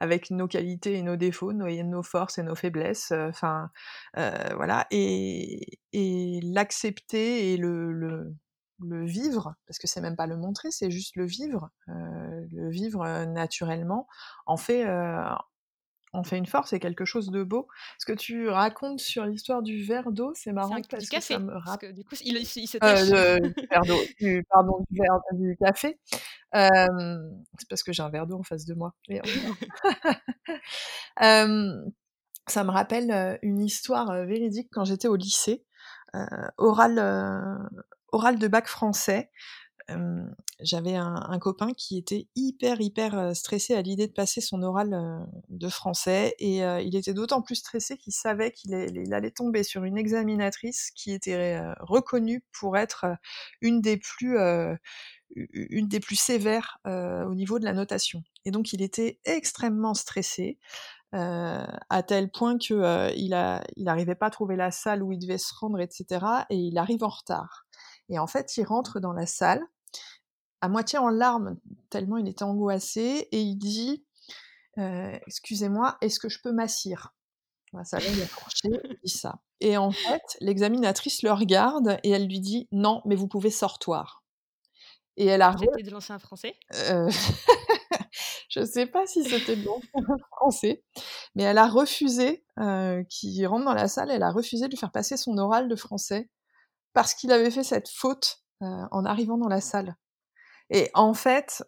avec 0.00 0.30
nos 0.30 0.48
qualités 0.48 0.94
et 0.94 1.02
nos 1.02 1.16
défauts, 1.16 1.52
nos 1.52 1.68
nos 1.84 2.02
forces 2.02 2.38
et 2.38 2.42
nos 2.42 2.56
faiblesses, 2.56 3.12
enfin, 3.12 3.70
voilà 4.16 4.86
et 4.90 6.40
l'accepter 6.42 7.52
et 7.52 7.56
le 7.56 7.92
le 7.92 8.34
le 8.80 9.06
vivre, 9.06 9.54
parce 9.66 9.78
que 9.78 9.86
c'est 9.86 10.00
même 10.00 10.16
pas 10.16 10.26
le 10.26 10.36
montrer, 10.36 10.70
c'est 10.72 10.90
juste 10.90 11.14
le 11.16 11.24
vivre, 11.24 11.70
le 11.86 12.68
vivre, 12.70 13.24
naturellement, 13.24 14.08
en 14.46 14.56
fait, 14.56 14.84
on 16.14 16.22
fait 16.22 16.38
une 16.38 16.46
force 16.46 16.72
et 16.72 16.78
quelque 16.78 17.04
chose 17.04 17.30
de 17.30 17.42
beau. 17.42 17.68
Ce 17.98 18.06
que 18.06 18.12
tu 18.12 18.48
racontes 18.48 19.00
sur 19.00 19.26
l'histoire 19.26 19.62
du 19.62 19.82
verre 19.82 20.12
d'eau, 20.12 20.32
c'est 20.34 20.52
marrant 20.52 20.80
parce 20.88 21.08
que 21.08 21.20
ça 21.20 21.38
me 21.38 21.56
rappelle. 21.56 21.92
Du 21.94 22.04
coup, 22.04 22.14
il, 22.22 22.36
il, 22.36 22.46
il 22.56 22.68
euh, 22.82 23.40
du 23.40 23.54
verre 23.70 23.82
d'eau, 23.82 24.00
du, 24.20 24.46
pardon, 24.48 24.86
du 24.88 24.98
verre 24.98 25.20
du 25.32 25.56
café. 25.60 25.98
Euh, 26.54 27.18
c'est 27.58 27.68
parce 27.68 27.82
que 27.82 27.92
j'ai 27.92 28.02
un 28.02 28.10
verre 28.10 28.26
d'eau 28.26 28.38
en 28.38 28.42
face 28.44 28.64
de 28.64 28.74
moi. 28.74 28.94
euh, 31.22 31.84
ça 32.46 32.64
me 32.64 32.70
rappelle 32.70 33.38
une 33.42 33.60
histoire 33.60 34.24
véridique 34.24 34.68
quand 34.70 34.84
j'étais 34.84 35.08
au 35.08 35.16
lycée, 35.16 35.64
oral, 36.58 36.98
oral 38.12 38.38
de 38.38 38.48
bac 38.48 38.68
français 38.68 39.30
j'avais 40.60 40.94
un, 40.96 41.38
copain 41.38 41.72
qui 41.76 41.98
était 41.98 42.28
hyper 42.36 42.80
hyper 42.80 43.36
stressé 43.36 43.74
à 43.74 43.82
l'idée 43.82 44.06
de 44.06 44.12
passer 44.12 44.40
son 44.40 44.62
oral 44.62 45.26
de 45.48 45.68
français 45.68 46.34
et 46.38 46.60
il 46.60 46.96
était 46.96 47.12
d'autant 47.12 47.42
plus 47.42 47.56
stressé 47.56 47.98
qu'il 47.98 48.12
savait 48.12 48.50
qu'il 48.50 48.74
allait 49.12 49.30
tomber 49.30 49.62
sur 49.62 49.84
une 49.84 49.98
examinatrice 49.98 50.90
qui 50.94 51.12
était 51.12 51.60
reconnue 51.80 52.42
pour 52.58 52.76
être 52.76 53.06
une 53.60 53.80
des 53.80 53.98
plus 53.98 54.38
une 55.36 55.88
des 55.88 56.00
plus 56.00 56.16
sévères 56.16 56.78
au 56.86 57.34
niveau 57.34 57.58
de 57.58 57.64
la 57.64 57.72
notation. 57.72 58.22
Et 58.44 58.50
donc 58.50 58.72
il 58.72 58.82
était 58.82 59.18
extrêmement 59.24 59.94
stressé. 59.94 60.58
à 61.12 62.02
tel 62.06 62.30
point 62.30 62.58
que 62.58 63.14
il, 63.16 63.34
a, 63.34 63.62
il 63.76 63.88
arrivait 63.88 64.14
pas 64.14 64.26
à 64.26 64.30
trouver 64.30 64.56
la 64.56 64.70
salle 64.70 65.02
où 65.02 65.12
il 65.12 65.18
devait 65.18 65.38
se 65.38 65.52
rendre, 65.54 65.80
etc. 65.80 66.24
Et 66.50 66.56
il 66.56 66.78
arrive 66.78 67.04
en 67.04 67.08
retard. 67.08 67.66
Et 68.08 68.18
en 68.18 68.26
fait, 68.26 68.56
il 68.56 68.64
rentre 68.64 69.00
dans 69.00 69.12
la 69.12 69.26
salle 69.26 69.62
à 70.64 70.68
moitié 70.68 70.98
en 70.98 71.10
larmes, 71.10 71.58
tellement 71.90 72.16
il 72.16 72.26
était 72.26 72.42
angoissé, 72.42 73.28
et 73.30 73.40
il 73.40 73.56
dit 73.56 74.02
Excusez-moi, 74.78 75.98
est-ce 76.00 76.18
que 76.18 76.30
je 76.30 76.40
peux 76.42 76.52
m'assire 76.52 77.14
Ça 77.84 77.98
il 78.00 78.22
a 78.22 78.26
il 78.64 78.98
dit 79.04 79.10
ça. 79.10 79.40
Et 79.60 79.76
en 79.76 79.90
fait, 79.90 80.22
l'examinatrice 80.40 81.22
le 81.22 81.32
regarde 81.32 81.98
et 82.02 82.10
elle 82.10 82.26
lui 82.26 82.40
dit 82.40 82.66
Non, 82.72 83.02
mais 83.04 83.14
vous 83.14 83.28
pouvez 83.28 83.50
sortir. 83.50 84.22
Et 85.18 85.26
elle 85.26 85.42
a. 85.42 85.54
C'était 85.58 85.82
de 85.82 85.90
l'ancien 85.90 86.18
français? 86.18 86.56
Euh... 86.72 87.10
Je 88.48 88.64
sais 88.64 88.86
pas 88.86 89.06
si 89.06 89.22
c'était 89.22 89.56
de 89.56 89.64
l'ancien 89.66 90.16
français, 90.30 90.82
mais 91.34 91.42
elle 91.42 91.58
a 91.58 91.66
refusé, 91.66 92.46
euh, 92.58 93.02
qui 93.10 93.44
rentre 93.44 93.66
dans 93.66 93.74
la 93.74 93.88
salle, 93.88 94.10
elle 94.10 94.22
a 94.22 94.30
refusé 94.30 94.64
de 94.64 94.70
lui 94.70 94.78
faire 94.78 94.92
passer 94.92 95.18
son 95.18 95.36
oral 95.36 95.68
de 95.68 95.76
français 95.76 96.30
parce 96.94 97.12
qu'il 97.14 97.32
avait 97.32 97.50
fait 97.50 97.64
cette 97.64 97.90
faute 97.90 98.38
en 98.60 99.04
arrivant 99.04 99.36
dans 99.36 99.48
la 99.48 99.60
salle. 99.60 99.94
Et 100.70 100.90
en 100.94 101.14
fait, 101.14 101.64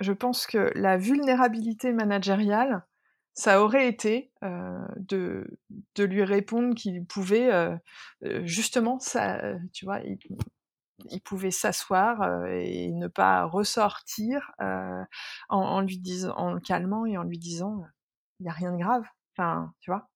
je 0.00 0.12
pense 0.12 0.46
que 0.46 0.70
la 0.74 0.96
vulnérabilité 0.96 1.92
managériale, 1.92 2.84
ça 3.34 3.62
aurait 3.62 3.88
été 3.88 4.32
de, 4.42 5.46
lui 5.98 6.24
répondre 6.24 6.74
qu'il 6.74 7.04
pouvait 7.04 7.50
justement, 8.44 8.98
tu 9.72 9.84
vois, 9.84 10.00
il, 10.00 11.20
pouvait 11.22 11.50
s'asseoir 11.50 12.46
et 12.46 12.92
ne 12.92 13.08
pas 13.08 13.44
ressortir 13.44 14.52
en, 15.48 15.80
lui 15.80 15.98
disant, 15.98 16.34
en 16.36 16.52
le 16.52 16.60
calmant 16.60 17.06
et 17.06 17.18
en 17.18 17.24
lui 17.24 17.38
disant, 17.38 17.82
il 18.40 18.44
n'y 18.44 18.50
a 18.50 18.52
rien 18.52 18.72
de 18.72 18.78
grave. 18.78 19.04
Enfin, 19.36 19.72
tu 19.80 19.90
vois, 19.90 20.08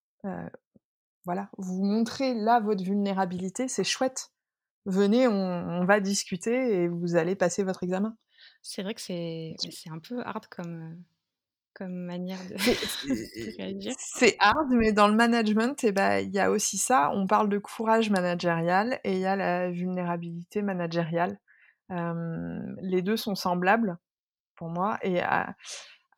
voilà, 1.24 1.50
vous 1.58 1.84
montrez 1.84 2.34
là 2.34 2.60
votre 2.60 2.84
vulnérabilité, 2.84 3.68
c'est 3.68 3.84
chouette 3.84 4.32
venez, 4.86 5.28
on, 5.28 5.84
va 5.84 6.00
discuter 6.00 6.82
et 6.82 6.88
vous 6.88 7.16
allez 7.16 7.36
passer 7.36 7.62
votre 7.62 7.82
examen. 7.82 8.16
C'est 8.62 8.82
vrai 8.82 8.94
que 8.94 9.00
c'est 9.00 9.56
un 9.90 9.98
peu 9.98 10.20
hard 10.24 10.46
comme, 10.48 10.82
euh, 10.82 10.96
comme 11.74 11.94
manière 11.94 12.38
de, 12.50 13.56
réagir. 13.56 13.94
C'est 13.98 14.36
hard, 14.38 14.68
mais 14.70 14.92
dans 14.92 15.08
le 15.08 15.14
management, 15.14 15.82
eh 15.84 15.92
ben, 15.92 16.18
il 16.18 16.34
y 16.34 16.40
a 16.40 16.50
aussi 16.50 16.78
ça. 16.78 17.10
On 17.14 17.26
parle 17.26 17.48
de 17.48 17.58
courage 17.58 18.10
managérial 18.10 19.00
et 19.04 19.14
il 19.14 19.20
y 19.20 19.26
a 19.26 19.36
la 19.36 19.70
vulnérabilité 19.70 20.62
managériale. 20.62 21.38
les 21.90 23.02
deux 23.02 23.16
sont 23.16 23.34
semblables 23.34 23.98
pour 24.58 24.68
moi 24.68 24.98
et 25.02 25.20
à, 25.20 25.54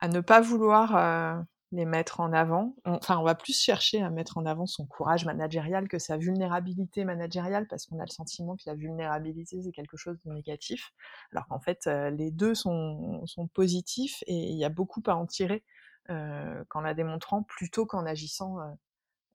ne 0.09 0.19
pas 0.19 0.41
vouloir 0.41 0.95
euh, 0.95 1.41
les 1.71 1.85
mettre 1.85 2.19
en 2.19 2.33
avant. 2.33 2.75
enfin, 2.85 3.17
on 3.17 3.23
va 3.23 3.35
plus 3.35 3.57
chercher 3.57 4.01
à 4.01 4.09
mettre 4.09 4.37
en 4.37 4.45
avant 4.45 4.65
son 4.65 4.85
courage 4.85 5.25
managérial 5.25 5.87
que 5.87 5.99
sa 5.99 6.17
vulnérabilité 6.17 7.05
managériale, 7.05 7.67
parce 7.67 7.85
qu'on 7.85 7.99
a 7.99 8.03
le 8.03 8.11
sentiment 8.11 8.55
que 8.55 8.63
la 8.65 8.75
vulnérabilité, 8.75 9.61
c'est 9.61 9.71
quelque 9.71 9.97
chose 9.97 10.17
de 10.25 10.31
négatif, 10.31 10.91
alors 11.31 11.47
qu'en 11.47 11.59
fait, 11.59 11.87
euh, 11.87 12.09
les 12.09 12.31
deux 12.31 12.55
sont, 12.55 13.25
sont, 13.25 13.47
positifs 13.47 14.23
et 14.27 14.35
il 14.35 14.57
y 14.57 14.65
a 14.65 14.69
beaucoup 14.69 15.01
à 15.07 15.15
en 15.15 15.25
tirer 15.25 15.63
euh, 16.09 16.63
qu'en 16.67 16.81
la 16.81 16.93
démontrant, 16.93 17.43
plutôt 17.43 17.85
qu'en 17.85 18.05
agissant, 18.05 18.59
euh, 18.59 18.71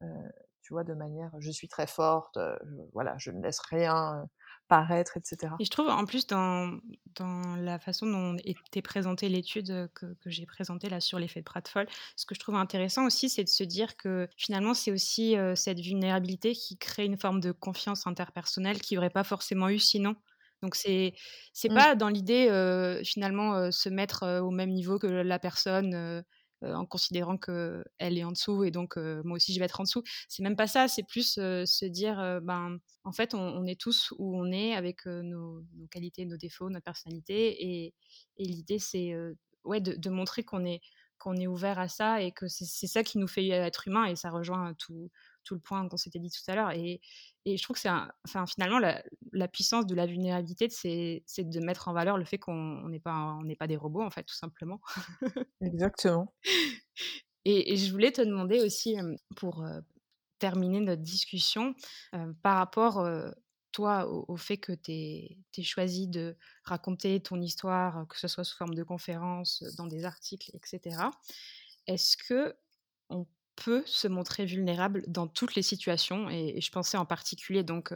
euh, 0.02 0.28
tu 0.62 0.74
vois, 0.74 0.84
de 0.84 0.94
manière 0.94 1.30
je 1.38 1.50
suis 1.50 1.68
très 1.68 1.86
forte, 1.86 2.38
voilà, 2.92 3.16
je 3.18 3.30
ne 3.30 3.40
laisse 3.42 3.60
rien 3.60 4.28
paraître, 4.68 5.16
etc. 5.16 5.54
Et 5.60 5.64
je 5.64 5.70
trouve 5.70 5.88
en 5.88 6.04
plus 6.04 6.26
dans, 6.26 6.78
dans 7.14 7.56
la 7.56 7.78
façon 7.78 8.06
dont 8.06 8.36
était 8.44 8.82
présentée 8.82 9.28
l'étude 9.28 9.90
que, 9.94 10.14
que 10.14 10.30
j'ai 10.30 10.46
présentée 10.46 10.88
là 10.88 11.00
sur 11.00 11.18
l'effet 11.18 11.40
de 11.40 11.44
Pratfall, 11.44 11.88
ce 12.16 12.26
que 12.26 12.34
je 12.34 12.40
trouve 12.40 12.56
intéressant 12.56 13.06
aussi, 13.06 13.28
c'est 13.28 13.44
de 13.44 13.48
se 13.48 13.64
dire 13.64 13.96
que 13.96 14.28
finalement 14.36 14.74
c'est 14.74 14.92
aussi 14.92 15.36
cette 15.54 15.80
vulnérabilité 15.80 16.52
qui 16.54 16.76
crée 16.76 17.04
une 17.04 17.18
forme 17.18 17.40
de 17.40 17.52
confiance 17.52 18.06
interpersonnelle 18.06 18.80
qu'il 18.80 18.96
n'y 18.96 18.98
aurait 18.98 19.10
pas 19.10 19.24
forcément 19.24 19.68
eu 19.68 19.78
sinon. 19.78 20.16
Donc 20.62 20.74
c'est 20.74 21.14
c'est 21.52 21.70
mmh. 21.70 21.74
pas 21.74 21.94
dans 21.94 22.08
l'idée 22.08 23.00
finalement 23.04 23.70
se 23.70 23.88
mettre 23.88 24.40
au 24.40 24.50
même 24.50 24.70
niveau 24.70 24.98
que 24.98 25.06
la 25.06 25.38
personne 25.38 26.24
en 26.62 26.86
considérant 26.86 27.36
qu'elle 27.36 27.84
est 28.18 28.24
en 28.24 28.32
dessous 28.32 28.64
et 28.64 28.70
donc 28.70 28.96
moi 28.96 29.36
aussi 29.36 29.52
je 29.52 29.58
vais 29.58 29.66
être 29.66 29.80
en 29.80 29.84
dessous. 29.84 30.02
C'est 30.28 30.42
même 30.42 30.56
pas 30.56 30.66
ça, 30.66 30.88
c'est 30.88 31.02
plus 31.02 31.34
se 31.34 31.84
dire 31.84 32.40
ben 32.42 32.78
en 33.04 33.12
fait 33.12 33.34
on, 33.34 33.66
est 33.66 33.80
tous 33.80 34.12
où 34.18 34.38
on 34.38 34.50
est 34.50 34.74
avec 34.74 35.06
nos, 35.06 35.62
qualités, 35.90 36.24
nos 36.24 36.36
défauts, 36.36 36.70
notre 36.70 36.84
personnalité 36.84 37.84
et, 37.86 37.94
l'idée 38.38 38.78
c'est 38.78 39.14
ouais 39.64 39.80
de, 39.80 40.10
montrer 40.10 40.44
qu'on 40.44 40.64
est 40.64 40.80
est 41.40 41.46
ouvert 41.46 41.78
à 41.78 41.88
ça 41.88 42.22
et 42.22 42.32
que 42.32 42.46
c'est 42.46 42.86
ça 42.86 43.02
qui 43.02 43.18
nous 43.18 43.26
fait 43.26 43.48
être 43.48 43.88
humain 43.88 44.04
et 44.04 44.16
ça 44.16 44.30
rejoint 44.30 44.74
tout, 44.74 45.10
tout 45.46 45.54
le 45.54 45.60
point 45.60 45.88
qu'on 45.88 45.96
s'était 45.96 46.18
dit 46.18 46.30
tout 46.30 46.50
à 46.50 46.54
l'heure. 46.54 46.70
Et, 46.72 47.00
et, 47.44 47.56
je 47.56 47.62
trouve 47.62 47.74
que 47.74 47.80
c'est 47.80 47.90
enfin, 48.26 48.46
finalement 48.46 48.78
la, 48.78 49.02
la, 49.32 49.48
puissance 49.48 49.86
de 49.86 49.94
la 49.94 50.06
vulnérabilité, 50.06 50.68
c'est 50.68 51.22
de 51.38 51.60
mettre 51.60 51.88
en 51.88 51.92
valeur 51.92 52.18
le 52.18 52.24
fait 52.24 52.38
qu'on 52.38 52.88
n'est 52.88 53.00
pas, 53.00 53.38
on 53.40 53.54
pas 53.54 53.66
des 53.66 53.76
robots, 53.76 54.02
en 54.02 54.10
fait, 54.10 54.24
tout 54.24 54.34
simplement. 54.34 54.80
Exactement. 55.60 56.34
Et, 57.48 57.72
et, 57.72 57.76
je 57.76 57.92
voulais 57.92 58.10
te 58.10 58.20
demander 58.20 58.60
aussi, 58.60 58.96
pour 59.36 59.64
terminer 60.40 60.80
notre 60.80 61.02
discussion, 61.02 61.76
par 62.42 62.56
rapport 62.56 63.06
toi, 63.76 64.06
au, 64.08 64.38
fait 64.38 64.56
que 64.56 64.72
tu 64.72 64.90
aies, 64.90 65.62
choisi 65.62 66.08
de 66.08 66.34
raconter 66.64 67.20
ton 67.20 67.38
histoire, 67.42 68.08
que 68.08 68.18
ce 68.18 68.26
soit 68.26 68.42
sous 68.42 68.56
forme 68.56 68.72
de 68.72 68.82
conférences, 68.82 69.62
dans 69.76 69.86
des 69.86 70.06
articles, 70.06 70.50
etc., 70.54 70.96
est-ce 71.86 72.16
que 72.16 72.56
on 73.10 73.26
peut 73.56 73.82
se 73.86 74.08
montrer 74.08 74.44
vulnérable 74.44 75.02
dans 75.08 75.26
toutes 75.26 75.54
les 75.54 75.62
situations 75.62 76.28
et, 76.28 76.60
je 76.60 76.70
pensais 76.70 76.96
en 76.96 77.06
particulier 77.06 77.62
donc 77.62 77.92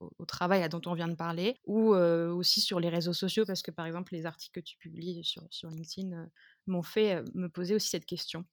au, 0.00 0.24
travail 0.26 0.68
dont 0.68 0.80
on 0.86 0.94
vient 0.94 1.08
de 1.08 1.14
parler 1.14 1.56
ou 1.66 1.94
aussi 1.94 2.60
sur 2.60 2.80
les 2.80 2.88
réseaux 2.88 3.12
sociaux 3.12 3.44
parce 3.46 3.62
que 3.62 3.70
par 3.70 3.86
exemple 3.86 4.14
les 4.14 4.26
articles 4.26 4.60
que 4.60 4.64
tu 4.64 4.76
publies 4.78 5.22
sur, 5.24 5.70
LinkedIn 5.70 6.28
m'ont 6.66 6.82
fait 6.82 7.22
me 7.34 7.48
poser 7.48 7.74
aussi 7.74 7.90
cette 7.90 8.06
question. 8.06 8.44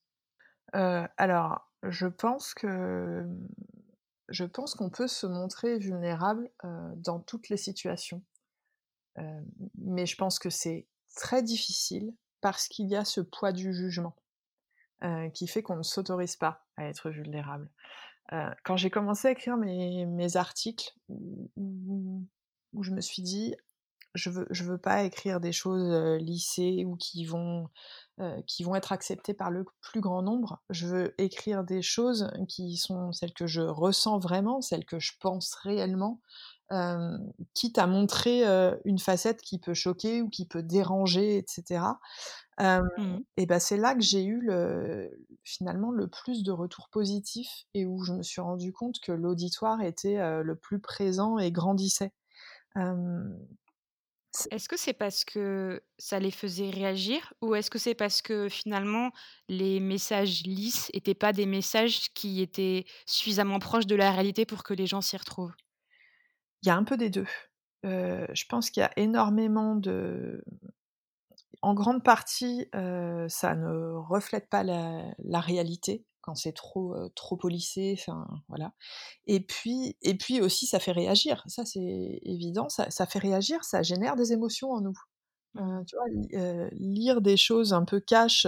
alors 0.74 1.72
Je 1.84 2.08
pense 2.08 2.54
que 2.54 3.26
je 4.30 4.46
pense 4.46 4.76
qu'on 4.76 4.90
peut 4.90 5.08
se 5.08 5.28
montrer 5.28 5.78
vulnérable, 5.78 6.50
dans 6.96 7.20
toutes 7.20 7.50
les 7.50 7.58
situations. 7.58 8.24
Mais 9.76 10.06
je 10.06 10.16
pense 10.16 10.40
que 10.40 10.50
c'est 10.50 10.88
très 11.16 11.44
difficile 11.44 12.14
parce 12.40 12.68
qu'il 12.68 12.88
y 12.88 12.96
a 12.96 13.06
ce 13.06 13.22
poids 13.22 13.52
du 13.52 13.74
jugement, 13.74 14.16
heu, 15.04 15.30
qui 15.34 15.48
fait 15.48 15.64
qu'on 15.64 15.78
ne 15.78 15.84
s'autorise 15.84 16.36
pas 16.36 16.66
à 16.78 16.86
être 16.86 17.10
vulnérable. 17.10 17.70
Heu, 18.34 18.50
quand 18.64 18.78
j'ai 18.78 18.90
commencé 18.90 19.28
à 19.28 19.32
écrire 19.32 19.58
mes 19.58 20.38
articles 20.38 20.94
où 21.10 22.84
je 22.84 22.92
me 22.92 23.02
suis 23.02 23.22
dit: 23.22 23.56
«Je 24.16 24.30
veux 24.30 24.46
je 24.52 24.64
veux 24.66 24.78
pas 24.78 25.04
écrire 25.04 25.40
des 25.40 25.54
choses, 25.54 25.84
heu, 25.92 26.18
lissées 26.18 26.84
ou 26.86 26.96
qui 26.98 27.26
vont, 27.26 27.70
qui 28.48 28.64
vont 28.64 28.76
être 28.76 28.92
acceptées 28.92 29.34
par 29.34 29.52
le 29.52 29.66
plus 29.82 30.02
grand 30.02 30.22
nombre. 30.24 30.62
Je 30.70 30.88
veux 30.88 31.16
écrire 31.22 31.64
des 31.64 31.82
choses 31.82 32.30
qui 32.50 32.78
sont 32.78 33.12
celles 33.14 33.34
que 33.34 33.48
je 33.48 33.62
ressens 33.62 34.20
vraiment, 34.20 34.62
celles 34.62 34.86
que 34.86 35.00
je 35.00 35.14
pense 35.20 35.56
réellement, 35.56 36.22
quitte 37.56 37.78
à 37.80 37.88
montrer, 37.88 38.44
une 38.86 39.00
facette 39.00 39.42
qui 39.42 39.60
peut 39.60 39.74
choquer 39.76 40.22
ou 40.22 40.30
qui 40.30 40.48
peut 40.48 40.64
déranger 40.64 41.38
et 41.40 41.46
cetera». 41.48 42.00
Hem 42.60 42.90
Mmh 42.98 43.24
et 43.38 43.46
bah, 43.48 43.60
c'est 43.62 43.78
là 43.78 43.96
que 43.96 44.02
j'ai 44.02 44.26
eu 44.26 44.42
le 44.42 45.12
finalement 45.46 45.92
le 45.92 46.08
plus 46.10 46.44
de 46.44 46.52
retours 46.52 46.90
positifs 46.92 47.66
et 47.74 47.86
où 47.86 48.04
je 48.04 48.14
me 48.14 48.24
suis 48.24 48.42
rendu 48.42 48.74
compte 48.74 49.00
que 49.02 49.12
l'auditoire 49.14 49.82
était, 49.82 50.18
le 50.44 50.56
plus 50.58 50.80
présent 50.82 51.38
et 51.40 51.52
grandissait. 51.52 52.14
Est-ce 54.50 54.70
que 54.70 54.78
c'est 54.78 54.94
parce 54.94 55.26
que 55.26 55.82
ça 55.98 56.20
les 56.20 56.32
faisait 56.32 56.70
réagir 56.70 57.34
ou 57.42 57.54
est-ce 57.56 57.70
que 57.70 57.78
c'est 57.80 57.96
parce 57.96 58.22
que 58.22 58.48
finalement 58.50 59.12
les 59.50 59.80
messages 59.82 60.44
lisses 60.44 60.90
étaient 60.94 61.14
pas 61.16 61.34
des 61.34 61.46
messages 61.46 62.14
qui 62.14 62.42
étaient 62.42 62.86
suffisamment 63.06 63.60
proches 63.60 63.88
de 63.88 63.96
la 63.96 64.12
réalité 64.12 64.46
pour 64.46 64.64
que 64.64 64.74
les 64.74 64.88
gens 64.88 65.02
s'y 65.02 65.18
retrouvent? 65.18 65.54
il 66.64 66.68
y 66.68 66.72
a 66.72 66.76
un 66.76 66.84
peu 66.84 66.98
des 66.98 67.10
2. 67.10 67.26
Heu, 67.86 68.28
je 68.34 68.46
pense 68.48 68.70
qu'il 68.70 68.82
y 68.82 68.84
a 68.84 68.92
énormément 68.98 69.76
de 69.76 70.44
en 71.62 71.74
grande 71.74 72.04
partie, 72.04 72.68
ça 72.74 73.56
ne 73.56 73.94
reflète 73.96 74.50
pas 74.50 74.64
la 74.64 75.14
la 75.20 75.40
réalité 75.40 76.06
quand 76.22 76.36
c'est 76.36 76.54
trop, 76.54 76.96
heu, 76.96 77.10
trop 77.16 77.38
policé, 77.38 77.96
enfin 78.00 78.28
voilà 78.48 78.74
et 79.26 79.40
puis 79.40 79.98
et 80.02 80.16
puis 80.18 80.42
aussi 80.42 80.68
ça 80.68 80.80
fait 80.80 80.92
réagir. 80.92 81.44
Ça 81.48 81.66
c'est 81.66 82.20
évident, 82.24 82.70
ça 82.70 82.90
ça 82.92 83.06
fait 83.06 83.20
réagir, 83.20 83.64
ça 83.64 83.84
génère 83.84 84.16
des 84.16 84.34
émotions 84.34 84.72
en 84.72 84.82
nous. 84.82 84.98
Mmh. 85.56 85.86
Tu 85.86 85.96
vois? 85.96 86.06
Li 86.10 86.94
lire 86.94 87.22
des 87.22 87.38
choses 87.38 87.74
un 87.74 87.84
peu 87.86 88.00
cash, 88.00 88.48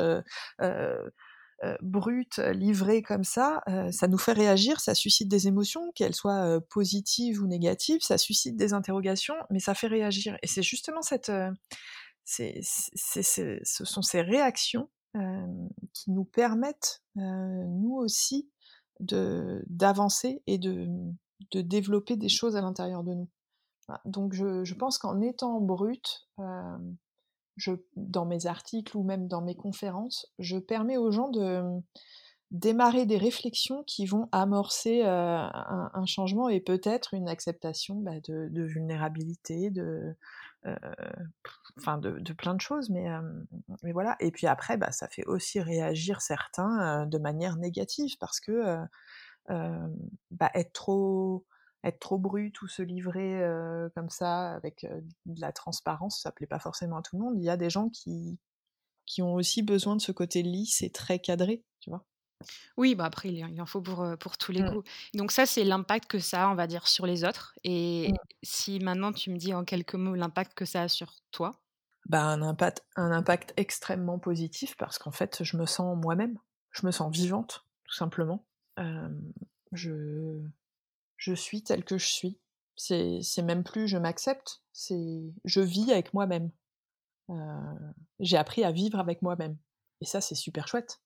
brutes, 1.81 2.39
livrées 2.39 3.01
comme 3.01 3.23
ça, 3.23 3.62
ça 3.91 4.07
nous 4.07 4.17
fait 4.17 4.33
réagir, 4.33 4.79
ça 4.81 4.95
suscite 4.95 5.29
des 5.29 5.47
émotions, 5.47 5.91
qu'elles 5.93 6.15
soient, 6.15 6.59
positives 6.69 7.41
ou 7.41 7.47
négatives, 7.47 8.01
ça 8.01 8.17
suscite 8.17 8.55
des 8.57 8.73
interrogations, 8.73 9.36
mais 9.49 9.59
ça 9.59 9.73
fait 9.73 9.88
réagir 9.88 10.38
et 10.43 10.47
c'est 10.47 10.63
justement 10.63 11.01
cette, 11.01 11.31
c'est 12.25 12.59
c'est 12.63 13.23
ce 13.63 13.86
sont 13.86 14.01
ces 14.01 14.21
réactions, 14.21 14.89
qui 15.93 16.12
nous 16.12 16.25
permettent, 16.25 17.03
nous 17.15 17.95
aussi 17.95 18.49
d'avancer 18.99 20.41
et 20.47 20.58
de, 20.58 20.88
de 21.52 21.62
développer 21.62 22.15
des 22.15 22.30
choses 22.30 22.56
à 22.56 22.62
l'intérieur 22.62 23.04
de 23.04 23.13
nous. 23.13 23.30
Donc 24.06 24.34
je 24.34 24.63
je 24.63 24.73
pense 24.76 24.97
qu'en 24.97 25.21
étant 25.21 25.60
brute, 25.60 26.28
hem 26.39 26.95
je 27.56 27.71
dans 27.95 28.26
mes 28.26 28.47
articles 28.47 28.97
ou 28.97 29.04
même 29.04 29.28
dans 29.28 29.41
mes 29.41 29.56
conférences, 29.56 30.26
je 30.39 30.58
permets 30.58 30.97
aux 30.97 31.12
gens 31.12 31.30
de, 31.30 31.62
démarrer 32.54 33.06
des 33.08 33.17
réflexions 33.17 33.84
qui 33.84 34.06
vont 34.06 34.30
amorcer, 34.32 35.02
heu, 35.02 35.08
un 35.08 36.06
changement 36.06 36.49
et 36.49 36.62
peut-être 36.62 37.15
une 37.15 37.28
acceptation, 37.28 37.95
bah, 37.95 38.19
de 38.28 38.47
de 38.52 38.63
vulnérabilité, 38.63 39.71
de, 39.71 40.15
enfin 41.80 41.97
de 41.99 42.34
plein 42.34 42.56
de 42.56 42.62
choses, 42.62 42.89
mais, 42.89 43.04
hem, 43.06 43.45
mais 43.84 43.91
voilà 43.93 44.15
et 44.19 44.32
puis 44.32 44.47
après, 44.47 44.78
bah, 44.78 44.91
ça 44.91 45.08
fait 45.10 45.26
aussi 45.26 45.62
réagir 45.62 46.21
certains, 46.21 47.04
heu, 47.06 47.08
de 47.08 47.17
manière 47.19 47.58
négative 47.58 48.17
parce 48.19 48.39
que, 48.39 48.78
bah, 50.32 50.52
être 50.56 50.73
trop 50.73 51.45
être 51.86 51.99
trop 51.99 52.17
brute 52.19 52.62
ou 52.63 52.67
se 52.67 52.82
livrer, 52.84 53.41
comme 53.95 54.10
ça 54.10 54.54
avec, 54.56 54.86
de 55.26 55.41
la 55.41 55.52
transparence, 55.54 56.21
ça 56.21 56.32
plaît 56.32 56.47
pas 56.47 56.60
forcément 56.60 56.97
à 56.97 57.02
tout 57.04 57.17
le 57.17 57.23
monde. 57.23 57.36
Il 57.38 57.43
y 57.45 57.49
a 57.49 57.58
des 57.58 57.69
gens 57.71 57.89
qui 57.89 58.39
qui 59.08 59.21
ont 59.23 59.36
aussi 59.36 59.63
besoin 59.63 59.95
de 59.97 60.02
ce 60.02 60.12
côté 60.13 60.43
lisse 60.43 60.82
et 60.84 60.91
très 60.91 61.19
cadré, 61.19 61.63
tu 61.82 61.89
vois? 61.91 62.06
Oui, 62.77 62.95
bah, 62.95 63.06
après 63.06 63.29
il 63.29 63.38
y 63.38 63.43
en 63.45 63.47
il 63.47 63.62
en 63.62 63.65
faut 63.65 63.82
pour, 63.82 64.06
pour 64.19 64.38
tous 64.38 64.51
les 64.51 64.62
Mmh, 64.62 64.69
goûts. 64.69 64.84
Donc 65.13 65.32
ça, 65.32 65.45
c'est 65.45 65.63
l'impact 65.63 66.08
que 66.10 66.19
ça 66.19 66.45
a, 66.45 66.51
on 66.51 66.56
va 66.56 66.67
dire, 66.67 66.88
sur 66.88 67.06
les 67.06 67.23
autres 67.23 67.53
et 67.63 68.12
mmh. 68.12 68.15
si 68.43 68.79
maintenant 68.79 69.12
tu 69.13 69.29
me 69.32 69.38
dis 69.38 69.53
en 69.53 69.63
quelques 69.65 69.95
mots 69.95 70.15
l'impact 70.15 70.53
que 70.53 70.65
ça 70.65 70.84
a 70.84 70.88
sur 70.88 71.13
toi? 71.32 71.62
Bah, 72.06 72.23
un 72.23 72.41
impact 72.41 72.84
un 72.95 73.12
impact 73.12 73.53
extrêmement 73.58 74.19
positif 74.19 74.75
parce 74.77 74.97
qu'en 74.99 75.12
fait, 75.12 75.43
je 75.43 75.58
me 75.58 75.65
sens 75.65 75.97
moi-même. 75.97 76.38
Je 76.71 76.86
me 76.86 76.91
sens 76.91 77.12
vivante, 77.15 77.65
tout 77.86 77.93
simplement. 77.95 78.45
Je 79.71 80.41
je 81.17 81.34
suis 81.34 81.63
telle 81.63 81.84
que 81.86 81.97
je 81.97 82.08
suis. 82.08 82.39
C'est 82.75 83.19
c'est 83.21 83.43
même 83.43 83.63
plus 83.63 83.88
je 83.88 83.97
m'accepte, 83.97 84.63
c'est 84.73 85.21
je 85.45 85.62
vis 85.62 85.91
avec 85.91 86.13
moi-même. 86.13 86.51
J'ai 88.19 88.38
appris 88.38 88.63
à 88.63 88.71
vivre 88.71 88.99
avec 88.99 89.21
moi-même 89.21 89.58
et 90.01 90.06
ça, 90.06 90.21
c'est 90.21 90.36
super 90.36 90.67
chouette, 90.67 91.01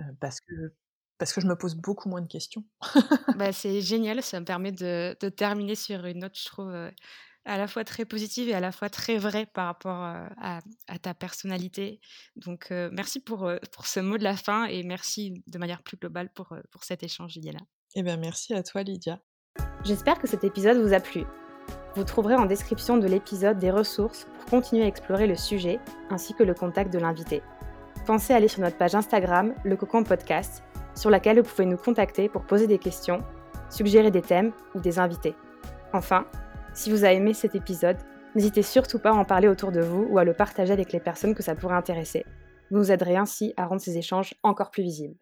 heu, 0.00 0.16
parce 0.20 0.40
que 0.40 0.74
parce 1.18 1.34
que 1.34 1.42
je 1.42 1.46
me 1.46 1.54
pose 1.54 1.74
beaucoup 1.74 2.08
moins 2.08 2.22
de 2.22 2.26
questions. 2.28 2.64
Bah, 3.36 3.52
c'est 3.52 3.82
génial, 3.82 4.22
ça 4.22 4.40
me 4.40 4.44
permet 4.44 4.72
de 4.72 5.16
de 5.20 5.28
terminer 5.28 5.74
sur 5.74 6.04
une 6.06 6.20
note, 6.20 6.38
je 6.38 6.46
trouve, 6.46 6.74
à 7.44 7.58
la 7.58 7.68
fois 7.68 7.84
très 7.84 8.04
positive 8.06 8.48
et 8.48 8.54
à 8.54 8.60
la 8.60 8.72
fois 8.72 8.88
très 8.88 9.18
vraie 9.18 9.46
par 9.46 9.66
rapport, 9.66 10.02
à 10.02 10.60
à 10.88 10.98
ta 10.98 11.12
personnalité. 11.14 12.00
Donc, 12.36 12.70
merci 12.70 13.20
pour, 13.20 13.50
pour 13.72 13.86
ce 13.86 14.00
mot 14.00 14.16
de 14.16 14.24
la 14.24 14.36
fin 14.36 14.64
et 14.64 14.82
merci 14.82 15.42
de 15.46 15.58
manière 15.58 15.82
plus 15.82 15.98
globale 15.98 16.32
pour, 16.32 16.56
pour 16.70 16.84
cet 16.84 17.02
échange, 17.02 17.34
Juliana. 17.34 17.60
Eh 17.94 18.02
bien, 18.02 18.16
merci 18.16 18.54
à 18.54 18.62
toi, 18.62 18.82
Lydia. 18.82 19.20
J'espère 19.84 20.18
que 20.18 20.26
cet 20.26 20.44
épisode 20.44 20.78
vous 20.78 20.94
a 20.94 21.00
plu. 21.00 21.24
Vous 21.96 22.04
trouverez 22.04 22.36
en 22.36 22.46
description 22.46 22.98
de 22.98 23.06
l'épisode 23.06 23.58
des 23.58 23.70
ressources 23.70 24.26
pour 24.34 24.44
continuer 24.46 24.84
à 24.84 24.86
explorer 24.86 25.26
le 25.26 25.36
sujet 25.36 25.80
ainsi 26.08 26.34
que 26.34 26.44
le 26.44 26.54
contact 26.54 26.92
de 26.92 26.98
l'invité. 26.98 27.42
Pensez 28.06 28.32
à 28.32 28.36
aller 28.36 28.48
sur 28.48 28.60
notre 28.60 28.76
page 28.76 28.94
Instagram, 28.94 29.54
le 29.64 29.76
Cocon 29.76 30.04
Podcast, 30.04 30.62
sur 30.94 31.10
laquelle 31.10 31.40
vous 31.40 31.48
pouvez 31.48 31.66
nous 31.66 31.76
contacter 31.76 32.28
pour 32.28 32.42
poser 32.42 32.66
des 32.66 32.78
questions, 32.78 33.22
suggérer 33.68 34.10
des 34.10 34.22
thèmes 34.22 34.52
ou 34.74 34.80
des 34.80 34.98
invités. 34.98 35.34
Enfin, 35.92 36.26
si 36.72 36.90
vous 36.90 37.04
avez 37.04 37.16
aimé 37.16 37.34
cet 37.34 37.54
épisode, 37.54 37.98
n'hésitez 38.34 38.62
surtout 38.62 38.98
pas 38.98 39.10
à 39.10 39.14
en 39.14 39.24
parler 39.24 39.48
autour 39.48 39.72
de 39.72 39.80
vous 39.80 40.06
ou 40.10 40.18
à 40.18 40.24
le 40.24 40.34
partager 40.34 40.72
avec 40.72 40.92
les 40.92 41.00
personnes 41.00 41.34
que 41.34 41.42
ça 41.42 41.54
pourrait 41.54 41.76
intéresser. 41.76 42.24
Vous 42.70 42.78
nous 42.78 42.92
aiderez 42.92 43.16
ainsi 43.16 43.52
à 43.56 43.66
rendre 43.66 43.80
ces 43.80 43.98
échanges 43.98 44.34
encore 44.42 44.70
plus 44.70 44.82
visibles. 44.82 45.16